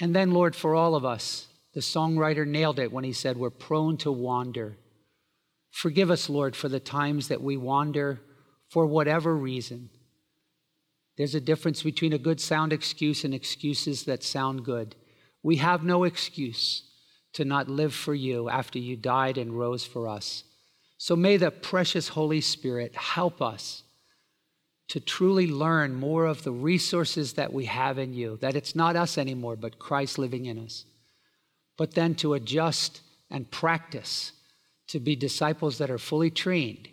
And 0.00 0.14
then, 0.14 0.32
Lord, 0.32 0.56
for 0.56 0.74
all 0.74 0.94
of 0.94 1.04
us, 1.04 1.46
the 1.74 1.80
songwriter 1.80 2.46
nailed 2.46 2.78
it 2.78 2.92
when 2.92 3.04
he 3.04 3.12
said, 3.12 3.36
We're 3.36 3.50
prone 3.50 3.96
to 3.98 4.10
wander. 4.10 4.76
Forgive 5.70 6.10
us, 6.10 6.28
Lord, 6.28 6.56
for 6.56 6.68
the 6.68 6.80
times 6.80 7.28
that 7.28 7.42
we 7.42 7.56
wander 7.56 8.20
for 8.68 8.86
whatever 8.86 9.34
reason. 9.34 9.88
There's 11.16 11.34
a 11.34 11.40
difference 11.40 11.82
between 11.82 12.12
a 12.12 12.18
good 12.18 12.40
sound 12.40 12.72
excuse 12.72 13.24
and 13.24 13.34
excuses 13.34 14.04
that 14.04 14.22
sound 14.22 14.64
good. 14.64 14.96
We 15.42 15.56
have 15.56 15.84
no 15.84 16.04
excuse 16.04 16.84
to 17.34 17.44
not 17.44 17.68
live 17.68 17.94
for 17.94 18.14
you 18.14 18.48
after 18.48 18.78
you 18.78 18.96
died 18.96 19.38
and 19.38 19.58
rose 19.58 19.84
for 19.84 20.08
us. 20.08 20.44
So 20.98 21.16
may 21.16 21.36
the 21.36 21.50
precious 21.50 22.08
Holy 22.08 22.40
Spirit 22.40 22.94
help 22.94 23.42
us 23.42 23.82
to 24.88 25.00
truly 25.00 25.46
learn 25.46 25.94
more 25.94 26.26
of 26.26 26.44
the 26.44 26.52
resources 26.52 27.32
that 27.34 27.52
we 27.52 27.64
have 27.64 27.98
in 27.98 28.12
you, 28.12 28.36
that 28.42 28.54
it's 28.54 28.76
not 28.76 28.94
us 28.94 29.16
anymore, 29.16 29.56
but 29.56 29.78
Christ 29.78 30.18
living 30.18 30.46
in 30.46 30.58
us. 30.58 30.84
But 31.78 31.94
then 31.94 32.14
to 32.16 32.34
adjust 32.34 33.00
and 33.30 33.50
practice 33.50 34.32
to 34.88 35.00
be 35.00 35.16
disciples 35.16 35.78
that 35.78 35.90
are 35.90 35.98
fully 35.98 36.30
trained 36.30 36.88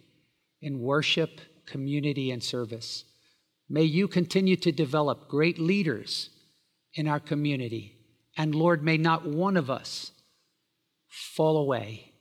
in 0.62 0.80
worship, 0.80 1.42
community, 1.66 2.32
and 2.32 2.42
service. 2.42 3.04
May 3.70 3.84
you 3.84 4.08
continue 4.08 4.56
to 4.58 4.72
develop 4.72 5.28
great 5.28 5.60
leaders 5.60 6.30
in 6.96 7.08
our 7.08 7.20
community. 7.20 7.98
And 8.36 8.56
Lord, 8.56 8.84
may 8.84 8.98
not 8.98 9.28
one 9.28 9.58
of 9.58 9.70
us 9.70 10.12
fall 11.08 11.58
away. 11.58 12.14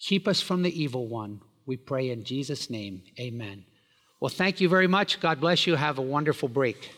Keep 0.00 0.28
us 0.28 0.40
from 0.40 0.62
the 0.62 0.82
evil 0.82 1.08
one. 1.08 1.40
We 1.66 1.76
pray 1.76 2.10
in 2.10 2.24
Jesus' 2.24 2.68
name. 2.68 3.02
Amen. 3.18 3.64
Well, 4.20 4.28
thank 4.28 4.60
you 4.60 4.68
very 4.68 4.86
much. 4.86 5.20
God 5.20 5.40
bless 5.40 5.66
you. 5.66 5.76
Have 5.76 5.98
a 5.98 6.02
wonderful 6.02 6.48
break. 6.48 6.90